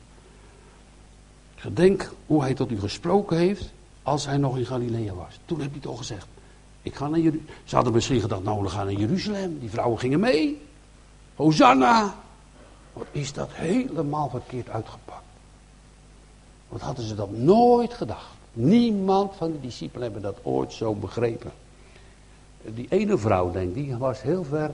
Gedenk 1.55 2.11
hoe 2.25 2.41
hij 2.41 2.53
tot 2.53 2.71
u 2.71 2.79
gesproken 2.79 3.37
heeft 3.37 3.71
als 4.03 4.25
hij 4.25 4.37
nog 4.37 4.57
in 4.57 4.65
Galilea 4.65 5.13
was. 5.13 5.39
Toen 5.45 5.61
heb 5.61 5.71
hij 5.71 5.89
al 5.89 5.95
gezegd. 5.95 6.27
Ik 6.81 6.95
ga 6.95 7.07
naar 7.07 7.19
Jeruzalem. 7.19 7.47
Ze 7.63 7.75
hadden 7.75 7.93
misschien 7.93 8.21
gedacht, 8.21 8.43
nou 8.43 8.61
we 8.61 8.69
gaan 8.69 8.85
naar 8.85 8.95
Jeruzalem. 8.95 9.59
Die 9.59 9.69
vrouwen 9.69 9.99
gingen 9.99 10.19
mee. 10.19 10.61
Hosanna. 11.35 12.15
Wat 12.93 13.07
is 13.11 13.33
dat 13.33 13.49
helemaal 13.51 14.29
verkeerd 14.29 14.69
uitgepakt. 14.69 15.23
Wat 16.67 16.81
hadden 16.81 17.05
ze 17.05 17.15
dat 17.15 17.31
nooit 17.31 17.93
gedacht. 17.93 18.33
Niemand 18.53 19.35
van 19.35 19.51
de 19.51 19.59
discipelen 19.59 20.03
hebben 20.03 20.21
dat 20.21 20.39
ooit 20.43 20.73
zo 20.73 20.93
begrepen. 20.93 21.51
Die 22.61 22.87
ene 22.89 23.17
vrouw, 23.17 23.51
denk 23.51 23.67
ik, 23.67 23.73
die 23.73 23.97
was 23.97 24.21
heel 24.21 24.43
ver. 24.43 24.71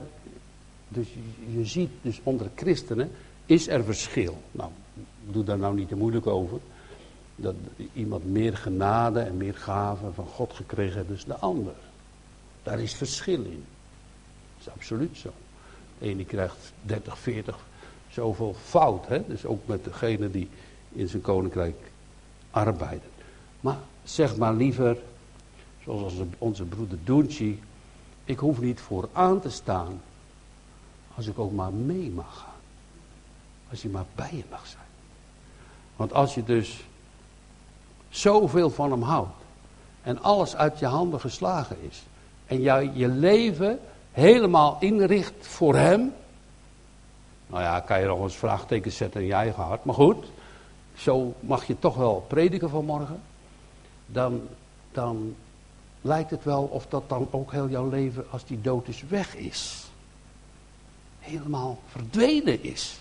Dus 0.92 1.08
je, 1.54 1.64
ziet, 1.64 1.90
dus 2.02 2.20
onder 2.22 2.50
christenen 2.54 3.10
is 3.46 3.68
er 3.68 3.84
verschil. 3.84 4.42
Nou, 4.50 4.70
doe 5.30 5.44
daar 5.44 5.58
nou 5.58 5.74
niet 5.74 5.88
te 5.88 5.96
moeilijk 5.96 6.26
over 6.26 6.58
dat 7.36 7.54
iemand 7.92 8.24
meer 8.24 8.56
genade 8.56 9.20
en 9.20 9.36
meer 9.36 9.54
gaven 9.54 10.14
van 10.14 10.26
God 10.26 10.52
gekregen 10.52 11.06
heeft 11.06 11.26
dan 11.26 11.36
de 11.36 11.42
ander. 11.42 11.74
Daar 12.62 12.80
is 12.80 12.94
verschil 12.94 13.44
in. 13.44 13.64
Dat 14.56 14.66
is 14.66 14.68
absoluut 14.68 15.16
zo. 15.16 15.30
De 15.98 16.06
ene 16.06 16.24
krijgt 16.24 16.72
30, 16.82 17.18
40, 17.18 17.58
zoveel 18.10 18.54
fout. 18.64 19.06
Hè? 19.06 19.26
Dus 19.26 19.44
ook 19.44 19.66
met 19.66 19.84
degene 19.84 20.30
die 20.30 20.48
in 20.92 21.08
zijn 21.08 21.22
koninkrijk 21.22 21.76
arbeiden. 22.50 23.10
Maar 23.60 23.78
zeg 24.04 24.36
maar 24.36 24.54
liever, 24.54 24.96
zoals 25.84 26.02
onze, 26.02 26.24
onze 26.38 26.64
broeder 26.64 26.98
Doentje, 27.04 27.56
ik 28.24 28.38
hoef 28.38 28.60
niet 28.60 28.80
vooraan 28.80 29.40
te 29.40 29.50
staan 29.50 30.00
als 31.14 31.26
ik 31.26 31.38
ook 31.38 31.52
maar 31.52 31.72
mee 31.72 32.10
mag 32.10 32.38
gaan. 32.38 32.60
Als 33.70 33.82
je 33.82 33.88
maar 33.88 34.04
bij 34.14 34.30
je 34.32 34.44
mag 34.50 34.66
zijn. 34.66 34.84
Want 35.96 36.12
als 36.12 36.34
je 36.34 36.44
dus 36.44 36.84
zoveel 38.08 38.70
van 38.70 38.90
hem 38.90 39.02
houdt. 39.02 39.40
En 40.02 40.22
alles 40.22 40.56
uit 40.56 40.78
je 40.78 40.86
handen 40.86 41.20
geslagen 41.20 41.76
is. 41.88 42.02
En 42.46 42.60
jou 42.60 42.90
je 42.94 43.08
leven 43.08 43.80
helemaal 44.12 44.76
inricht 44.80 45.46
voor 45.46 45.76
hem. 45.76 46.14
Nou 47.46 47.62
ja, 47.62 47.80
kan 47.80 48.00
je 48.00 48.06
nog 48.06 48.20
eens 48.20 48.36
vraagtekens 48.36 48.96
zetten 48.96 49.20
in 49.20 49.26
je 49.26 49.32
eigen 49.32 49.62
hart. 49.62 49.84
Maar 49.84 49.94
goed, 49.94 50.26
zo 50.96 51.34
mag 51.40 51.64
je 51.64 51.78
toch 51.78 51.96
wel 51.96 52.24
prediken 52.28 52.70
vanmorgen. 52.70 53.20
Dan, 54.06 54.40
dan 54.92 55.34
lijkt 56.00 56.30
het 56.30 56.44
wel 56.44 56.62
of 56.62 56.86
dat 56.86 57.08
dan 57.08 57.28
ook 57.30 57.52
heel 57.52 57.68
jouw 57.68 57.88
leven, 57.88 58.24
als 58.30 58.44
die 58.44 58.60
dood 58.60 58.88
is, 58.88 59.02
weg 59.08 59.36
is. 59.36 59.90
Helemaal 61.22 61.82
verdwenen 61.86 62.62
is. 62.62 62.98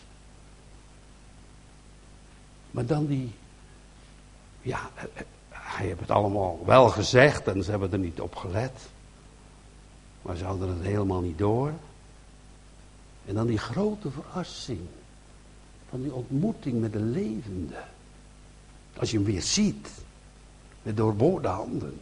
Maar 2.72 2.86
dan 2.86 3.06
die 3.06 3.32
ja, 4.62 4.90
hij 5.50 5.86
heeft 5.86 6.00
het 6.00 6.12
allemaal 6.12 6.66
wel 6.66 6.90
gezegd 6.90 7.48
en 7.48 7.64
ze 7.64 7.70
hebben 7.70 7.92
er 7.92 8.00
niet 8.00 8.22
op 8.22 8.36
gelet. 8.36 8.90
Maar 10.22 10.36
ze 10.36 10.46
hadden 10.46 10.70
het 10.70 10.82
helemaal 10.82 11.22
niet 11.22 11.38
door. 11.38 11.74
En 13.26 13.34
dan 13.34 13.48
die 13.48 13.58
grote 13.58 14.12
verrassing 14.12 14.82
van 15.90 16.02
die 16.02 16.14
ontmoeting 16.14 16.82
met 16.82 16.94
de 16.94 17.00
levende. 17.00 17.84
Als 18.98 19.12
je 19.12 19.18
hem 19.18 19.26
weer 19.26 19.42
ziet, 19.42 19.90
met 20.82 20.98
doorboorde 20.98 21.48
handen. 21.48 22.00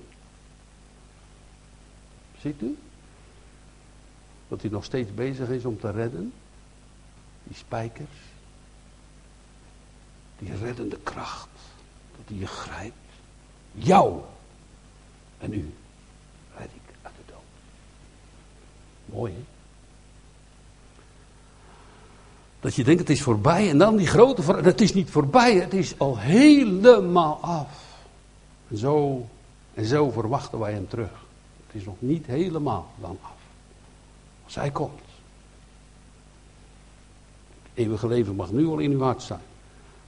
Ziet 2.41 2.62
u? 2.62 2.77
Dat 4.49 4.62
hij 4.62 4.69
nog 4.69 4.83
steeds 4.83 5.13
bezig 5.13 5.49
is 5.49 5.65
om 5.65 5.79
te 5.79 5.91
redden. 5.91 6.33
Die 7.43 7.55
spijkers. 7.55 8.17
Die 10.39 10.55
reddende 10.55 10.97
kracht 11.03 11.47
die 12.27 12.39
je 12.39 12.47
grijpt. 12.47 12.95
Jou 13.71 14.21
en 15.38 15.53
u 15.53 15.73
red 16.57 16.69
ik 16.73 16.95
uit 17.01 17.13
de 17.15 17.31
dood. 17.31 17.41
Mooi 19.05 19.33
hè? 19.33 19.43
Dat 22.59 22.75
je 22.75 22.83
denkt 22.83 22.99
het 22.99 23.09
is 23.09 23.21
voorbij 23.21 23.69
en 23.69 23.77
dan 23.77 23.95
die 23.95 24.07
grote 24.07 24.41
vraag. 24.41 24.63
Het 24.63 24.81
is 24.81 24.93
niet 24.93 25.09
voorbij, 25.09 25.55
het 25.55 25.73
is 25.73 25.99
al 25.99 26.17
helemaal 26.17 27.39
af. 27.41 27.88
En 28.67 28.77
zo, 28.77 29.25
en 29.73 29.85
zo 29.85 30.09
verwachten 30.09 30.59
wij 30.59 30.73
hem 30.73 30.88
terug. 30.88 31.12
Het 31.67 31.75
is 31.75 31.85
nog 31.85 31.95
niet 31.99 32.25
helemaal 32.25 32.91
dan 33.01 33.17
af. 33.21 33.38
Als 34.49 34.57
hij 34.57 34.71
komt. 34.71 35.01
Eeuwige 37.73 38.07
leven 38.07 38.35
mag 38.35 38.51
nu 38.51 38.67
al 38.67 38.77
in 38.77 38.91
uw 38.91 39.01
hart 39.01 39.21
zijn. 39.21 39.41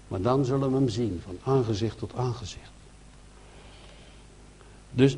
Maar 0.08 0.22
dan 0.22 0.46
zullen 0.46 0.72
we 0.72 0.78
hem 0.78 0.90
zien, 0.90 1.22
van 1.26 1.54
aangezicht 1.54 1.98
tot 1.98 2.16
aangezicht. 2.16 2.72
Dus, 4.92 5.18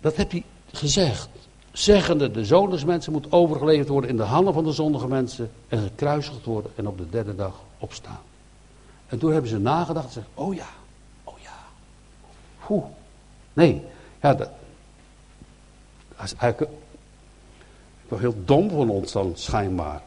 dat 0.00 0.16
heb 0.16 0.30
hij 0.30 0.44
gezegd. 0.72 1.28
Zeggende, 1.72 2.30
de 2.30 2.44
zoon 2.44 2.80
mensen 2.86 3.12
moet 3.12 3.32
overgeleverd 3.32 3.88
worden 3.88 4.10
in 4.10 4.16
de 4.16 4.22
handen 4.22 4.54
van 4.54 4.64
de 4.64 4.72
zondige 4.72 5.08
mensen. 5.08 5.50
En 5.68 5.82
gekruisigd 5.82 6.44
worden 6.44 6.72
en 6.76 6.86
op 6.86 6.98
de 6.98 7.08
derde 7.10 7.34
dag 7.34 7.60
opstaan. 7.78 8.22
En 9.06 9.18
toen 9.18 9.32
hebben 9.32 9.50
ze 9.50 9.58
nagedacht 9.58 10.06
en 10.06 10.12
zeggen, 10.12 10.32
oh 10.34 10.54
ja, 10.54 10.68
oh 11.24 11.38
ja. 11.38 11.58
Oeh, 12.68 12.84
nee, 13.52 13.82
ja, 14.22 14.34
dat, 14.34 14.50
eigenlijk 16.38 16.70
toch 18.12 18.20
heel 18.20 18.44
dom 18.44 18.70
van 18.70 18.88
ons 18.88 19.12
dan 19.12 19.32
schijnbaar. 19.34 20.02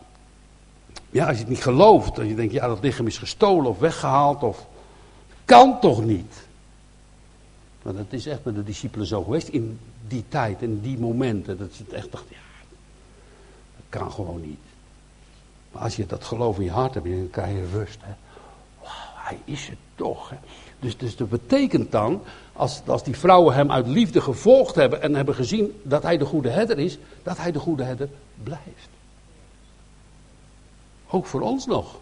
Ja, 1.09 1.25
als 1.25 1.35
je 1.35 1.41
het 1.41 1.49
niet 1.49 1.61
gelooft, 1.63 2.19
als 2.19 2.27
je 2.27 2.35
denkt, 2.35 2.53
ja, 2.53 2.67
dat 2.67 2.81
lichaam 2.81 3.07
is 3.07 3.17
gestolen 3.17 3.69
of 3.69 3.79
weggehaald 3.79 4.43
of... 4.43 4.67
Kan 5.45 5.79
toch 5.79 6.03
niet? 6.03 6.47
Maar 7.81 7.93
dat 7.93 8.05
is 8.09 8.25
echt 8.25 8.43
met 8.43 8.55
de 8.55 8.63
discipelen 8.63 9.07
zo 9.07 9.23
geweest 9.23 9.47
in 9.47 9.79
die 10.07 10.23
tijd 10.27 10.61
en 10.61 10.81
die 10.81 10.99
momenten. 10.99 11.57
Dat 11.57 11.73
ze 11.73 11.83
het 11.83 11.93
echt 11.93 12.11
dacht, 12.11 12.23
ja, 12.29 12.37
dat 13.75 13.85
kan 14.01 14.11
gewoon 14.11 14.41
niet. 14.41 14.59
Maar 15.71 15.81
als 15.81 15.95
je 15.95 16.05
dat 16.05 16.23
geloof 16.23 16.57
in 16.57 16.63
je 16.63 16.71
hart 16.71 16.93
hebt, 16.93 17.05
dan 17.05 17.29
krijg 17.31 17.55
je 17.55 17.67
rust. 17.73 17.99
Hè. 18.01 18.13
hij 19.15 19.39
is 19.45 19.67
het 19.67 19.77
toch. 19.95 20.31
Dus, 20.85 20.97
dus 20.97 21.15
dat 21.15 21.29
betekent 21.29 21.91
dan, 21.91 22.21
als, 22.53 22.81
als 22.85 23.03
die 23.03 23.17
vrouwen 23.17 23.53
hem 23.53 23.71
uit 23.71 23.87
liefde 23.87 24.21
gevolgd 24.21 24.75
hebben 24.75 25.01
en 25.01 25.15
hebben 25.15 25.35
gezien 25.35 25.79
dat 25.83 26.03
hij 26.03 26.17
de 26.17 26.25
goede 26.25 26.49
herder 26.49 26.79
is, 26.79 26.97
dat 27.23 27.37
hij 27.37 27.51
de 27.51 27.59
goede 27.59 27.83
herder 27.83 28.09
blijft. 28.43 28.89
Ook 31.09 31.25
voor 31.25 31.41
ons 31.41 31.65
nog. 31.65 31.95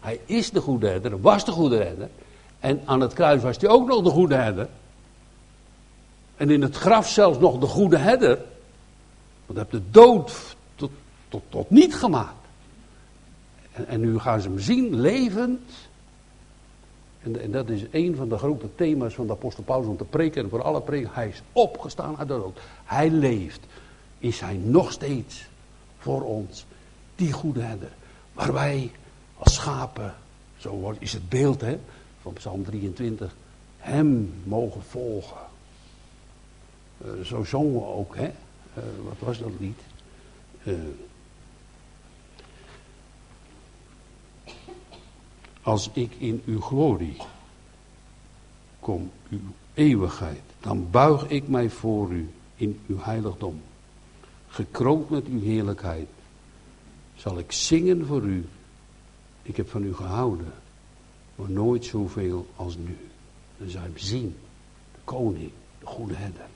Hij 0.00 0.20
is 0.24 0.50
de 0.50 0.60
goede 0.60 0.88
herder, 0.88 1.20
was 1.20 1.44
de 1.44 1.50
goede 1.50 1.76
herder. 1.76 2.08
En 2.60 2.82
aan 2.84 3.00
het 3.00 3.12
kruis 3.12 3.42
was 3.42 3.56
hij 3.56 3.68
ook 3.68 3.88
nog 3.88 4.02
de 4.02 4.10
goede 4.10 4.34
herder. 4.34 4.68
En 6.36 6.50
in 6.50 6.62
het 6.62 6.76
graf 6.76 7.08
zelfs 7.08 7.38
nog 7.38 7.58
de 7.58 7.66
goede 7.66 7.96
herder. 7.96 8.38
Want 9.46 9.58
heeft 9.58 9.70
de 9.70 9.90
dood 9.90 10.56
tot, 10.74 10.90
tot, 11.28 11.42
tot 11.48 11.70
niet 11.70 11.94
gemaakt. 11.94 12.46
En, 13.72 13.86
en 13.86 14.00
nu 14.00 14.18
gaan 14.18 14.40
ze 14.40 14.48
hem 14.48 14.58
zien, 14.58 15.00
levend. 15.00 15.60
En, 17.22 17.40
en, 17.40 17.50
dat 17.50 17.68
is 17.68 17.84
een 17.90 18.16
van 18.16 18.28
de 18.28 18.38
grote 18.38 18.68
thema's 18.74 19.14
van 19.14 19.26
de 19.26 19.32
apostel 19.32 19.62
Paulus 19.62 19.88
om 19.88 19.96
te 19.96 20.04
preken 20.04 20.42
en 20.42 20.48
voor 20.48 20.62
alle 20.62 20.80
preken. 20.80 21.10
Hij 21.12 21.28
is 21.28 21.42
opgestaan 21.52 22.16
uit 22.16 22.28
de 22.28 22.34
dood. 22.34 22.60
Hij 22.84 23.10
leeft. 23.10 23.60
Is 24.18 24.40
hij 24.40 24.54
nog 24.56 24.92
steeds 24.92 25.46
voor 25.98 26.22
ons 26.22 26.66
die 27.14 27.32
goede 27.32 27.60
herder. 27.60 27.92
Waar 28.32 28.52
wij 28.52 28.90
als 29.38 29.54
schapen, 29.54 30.14
zo 30.56 30.94
is 30.98 31.12
het 31.12 31.28
beeld 31.28 31.60
hè, 31.60 31.78
van 32.22 32.32
Psalm 32.32 32.64
23, 32.64 33.34
hem 33.78 34.34
mogen 34.44 34.82
volgen. 34.82 35.36
Uh, 37.04 37.24
zo 37.24 37.44
zongen 37.44 37.72
we 37.72 37.84
ook, 37.86 38.16
hè? 38.16 38.26
Uh, 38.26 38.84
wat 39.04 39.16
was 39.18 39.38
dat 39.38 39.50
lied? 39.58 39.80
Uh, 40.62 40.74
als 45.62 45.90
ik 45.92 46.12
in 46.18 46.42
uw 46.46 46.60
glorie 46.60 47.16
kom, 48.80 49.10
uw 49.30 49.40
eeuwigheid, 49.74 50.42
dan 50.60 50.90
buig 50.90 51.28
ik 51.28 51.48
mij 51.48 51.70
voor 51.70 52.10
u 52.10 52.30
in 52.54 52.80
uw 52.86 52.98
heiligdom. 53.00 53.60
Gekroond 54.48 55.10
met 55.10 55.26
uw 55.26 55.40
heerlijkheid, 55.40 56.08
zal 57.16 57.38
ik 57.38 57.52
zingen 57.52 58.06
voor 58.06 58.22
u. 58.22 58.46
Ik 59.42 59.56
heb 59.56 59.70
van 59.70 59.84
u 59.84 59.94
gehouden, 59.94 60.52
maar 61.34 61.50
nooit 61.50 61.84
zoveel 61.84 62.46
als 62.56 62.76
nu. 62.76 62.96
Dan 63.58 63.68
zou 63.68 63.84
hem 63.84 63.98
zien, 63.98 64.36
de 64.92 64.98
koning, 65.04 65.50
de 65.78 65.86
goede 65.86 66.14
herder. 66.14 66.46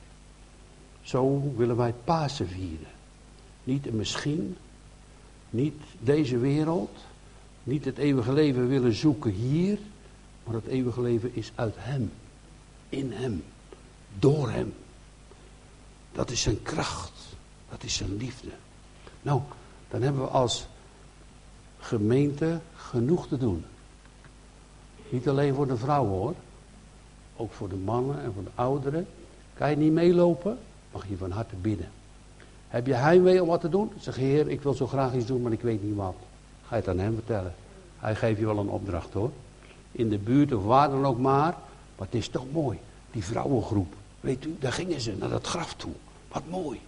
Zo 1.01 1.53
willen 1.55 1.77
wij 1.77 1.93
Pasen 2.03 2.47
vieren. 2.47 2.95
Niet 3.63 3.87
een 3.87 3.95
misschien, 3.95 4.57
niet 5.49 5.81
deze 5.99 6.37
wereld, 6.37 6.97
niet 7.67 7.85
het 7.85 7.97
eeuwige 7.97 8.33
leven 8.33 8.67
willen 8.67 8.93
zoeken 8.93 9.31
hier, 9.31 9.77
maar 10.43 10.55
het 10.55 10.65
eeuwige 10.65 11.01
leven 11.01 11.35
is 11.35 11.51
uit 11.55 11.75
Hem, 11.77 12.11
in 12.89 13.11
Hem, 13.11 13.43
door 14.19 14.49
Hem. 14.49 14.73
Dat 16.11 16.31
is 16.31 16.41
zijn 16.41 16.61
kracht, 16.61 17.11
dat 17.69 17.83
is 17.83 17.95
zijn 17.95 18.17
liefde. 18.17 18.49
Nou, 19.21 19.41
dan 19.89 20.01
hebben 20.01 20.21
we 20.21 20.27
als 20.27 20.67
gemeente 21.79 22.59
genoeg 22.75 23.27
te 23.27 23.37
doen. 23.37 23.65
Niet 25.09 25.27
alleen 25.27 25.53
voor 25.53 25.67
de 25.67 25.77
vrouwen 25.77 26.11
hoor, 26.11 26.35
ook 27.35 27.51
voor 27.51 27.69
de 27.69 27.75
mannen 27.75 28.23
en 28.23 28.33
voor 28.33 28.43
de 28.43 28.49
ouderen. 28.55 29.07
Kan 29.53 29.69
je 29.69 29.75
niet 29.75 29.91
meelopen? 29.91 30.57
Mag 30.91 31.07
je 31.07 31.17
van 31.17 31.31
harte 31.31 31.55
bidden. 31.55 31.89
Heb 32.67 32.87
je 32.87 32.93
heimwee 32.93 33.41
om 33.41 33.47
wat 33.47 33.61
te 33.61 33.69
doen? 33.69 33.91
Zeg 33.99 34.15
Heer, 34.15 34.49
ik 34.49 34.61
wil 34.61 34.73
zo 34.73 34.87
graag 34.87 35.13
iets 35.13 35.25
doen, 35.25 35.41
maar 35.41 35.51
ik 35.51 35.61
weet 35.61 35.83
niet 35.83 35.95
wat. 35.95 36.15
Ga 36.67 36.75
je 36.75 36.81
het 36.81 36.87
aan 36.87 36.99
hem 36.99 37.13
vertellen. 37.13 37.55
Hij 37.99 38.15
geeft 38.15 38.39
je 38.39 38.45
wel 38.45 38.57
een 38.57 38.69
opdracht 38.69 39.13
hoor. 39.13 39.31
In 39.91 40.09
de 40.09 40.17
buurt 40.17 40.53
of 40.53 40.63
waar 40.63 40.89
dan 40.89 41.05
ook 41.05 41.19
maar. 41.19 41.55
Maar 41.97 42.07
het 42.07 42.15
is 42.15 42.27
toch 42.27 42.51
mooi. 42.51 42.79
Die 43.11 43.23
vrouwengroep. 43.23 43.93
Weet 44.19 44.45
u, 44.45 44.55
daar 44.59 44.73
gingen 44.73 45.01
ze 45.01 45.15
naar 45.17 45.29
dat 45.29 45.47
graf 45.47 45.73
toe. 45.73 45.91
Wat 46.27 46.43
mooi. 46.49 46.79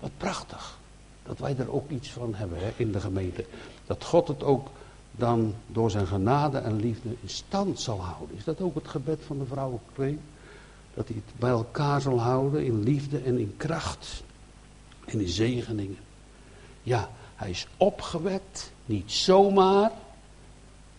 Wat 0.00 0.10
prachtig. 0.16 0.78
Dat 1.22 1.38
wij 1.38 1.56
er 1.56 1.72
ook 1.72 1.90
iets 1.90 2.10
van 2.10 2.34
hebben 2.34 2.58
hè, 2.58 2.70
in 2.76 2.92
de 2.92 3.00
gemeente. 3.00 3.44
Dat 3.86 4.04
God 4.04 4.28
het 4.28 4.42
ook 4.42 4.68
dan 5.10 5.54
door 5.66 5.90
zijn 5.90 6.06
genade 6.06 6.58
en 6.58 6.80
liefde 6.80 7.08
in 7.08 7.28
stand 7.28 7.80
zal 7.80 8.00
houden. 8.00 8.36
Is 8.36 8.44
dat 8.44 8.60
ook 8.60 8.74
het 8.74 8.88
gebed 8.88 9.20
van 9.26 9.38
de 9.38 9.46
vrouwenkring? 9.46 10.18
Dat 10.94 11.08
hij 11.08 11.16
het 11.16 11.38
bij 11.38 11.50
elkaar 11.50 12.00
zal 12.00 12.20
houden 12.20 12.64
in 12.64 12.82
liefde 12.82 13.18
en 13.18 13.38
in 13.38 13.54
kracht. 13.56 14.22
En 15.04 15.20
in 15.20 15.28
zegeningen. 15.28 15.98
Ja, 16.82 17.10
hij 17.40 17.50
is 17.50 17.66
opgewekt, 17.76 18.72
niet 18.84 19.12
zomaar, 19.12 19.90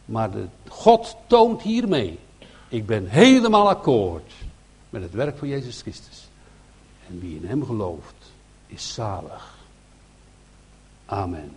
maar 0.06 0.32
de, 0.32 0.46
God 0.68 1.16
toont 1.28 1.62
hiermee. 1.62 2.20
Ik 2.68 2.86
ben 2.86 3.08
helemaal 3.08 3.70
akkoord 3.70 4.32
met 4.90 5.02
het 5.02 5.12
werk 5.12 5.38
van 5.38 5.48
Jezus 5.48 5.82
Christus. 5.82 6.28
En 7.08 7.20
wie 7.20 7.36
in 7.36 7.48
hem 7.48 7.66
gelooft, 7.66 8.32
is 8.68 8.94
zalig. 8.94 9.58
Amen. 11.06 11.56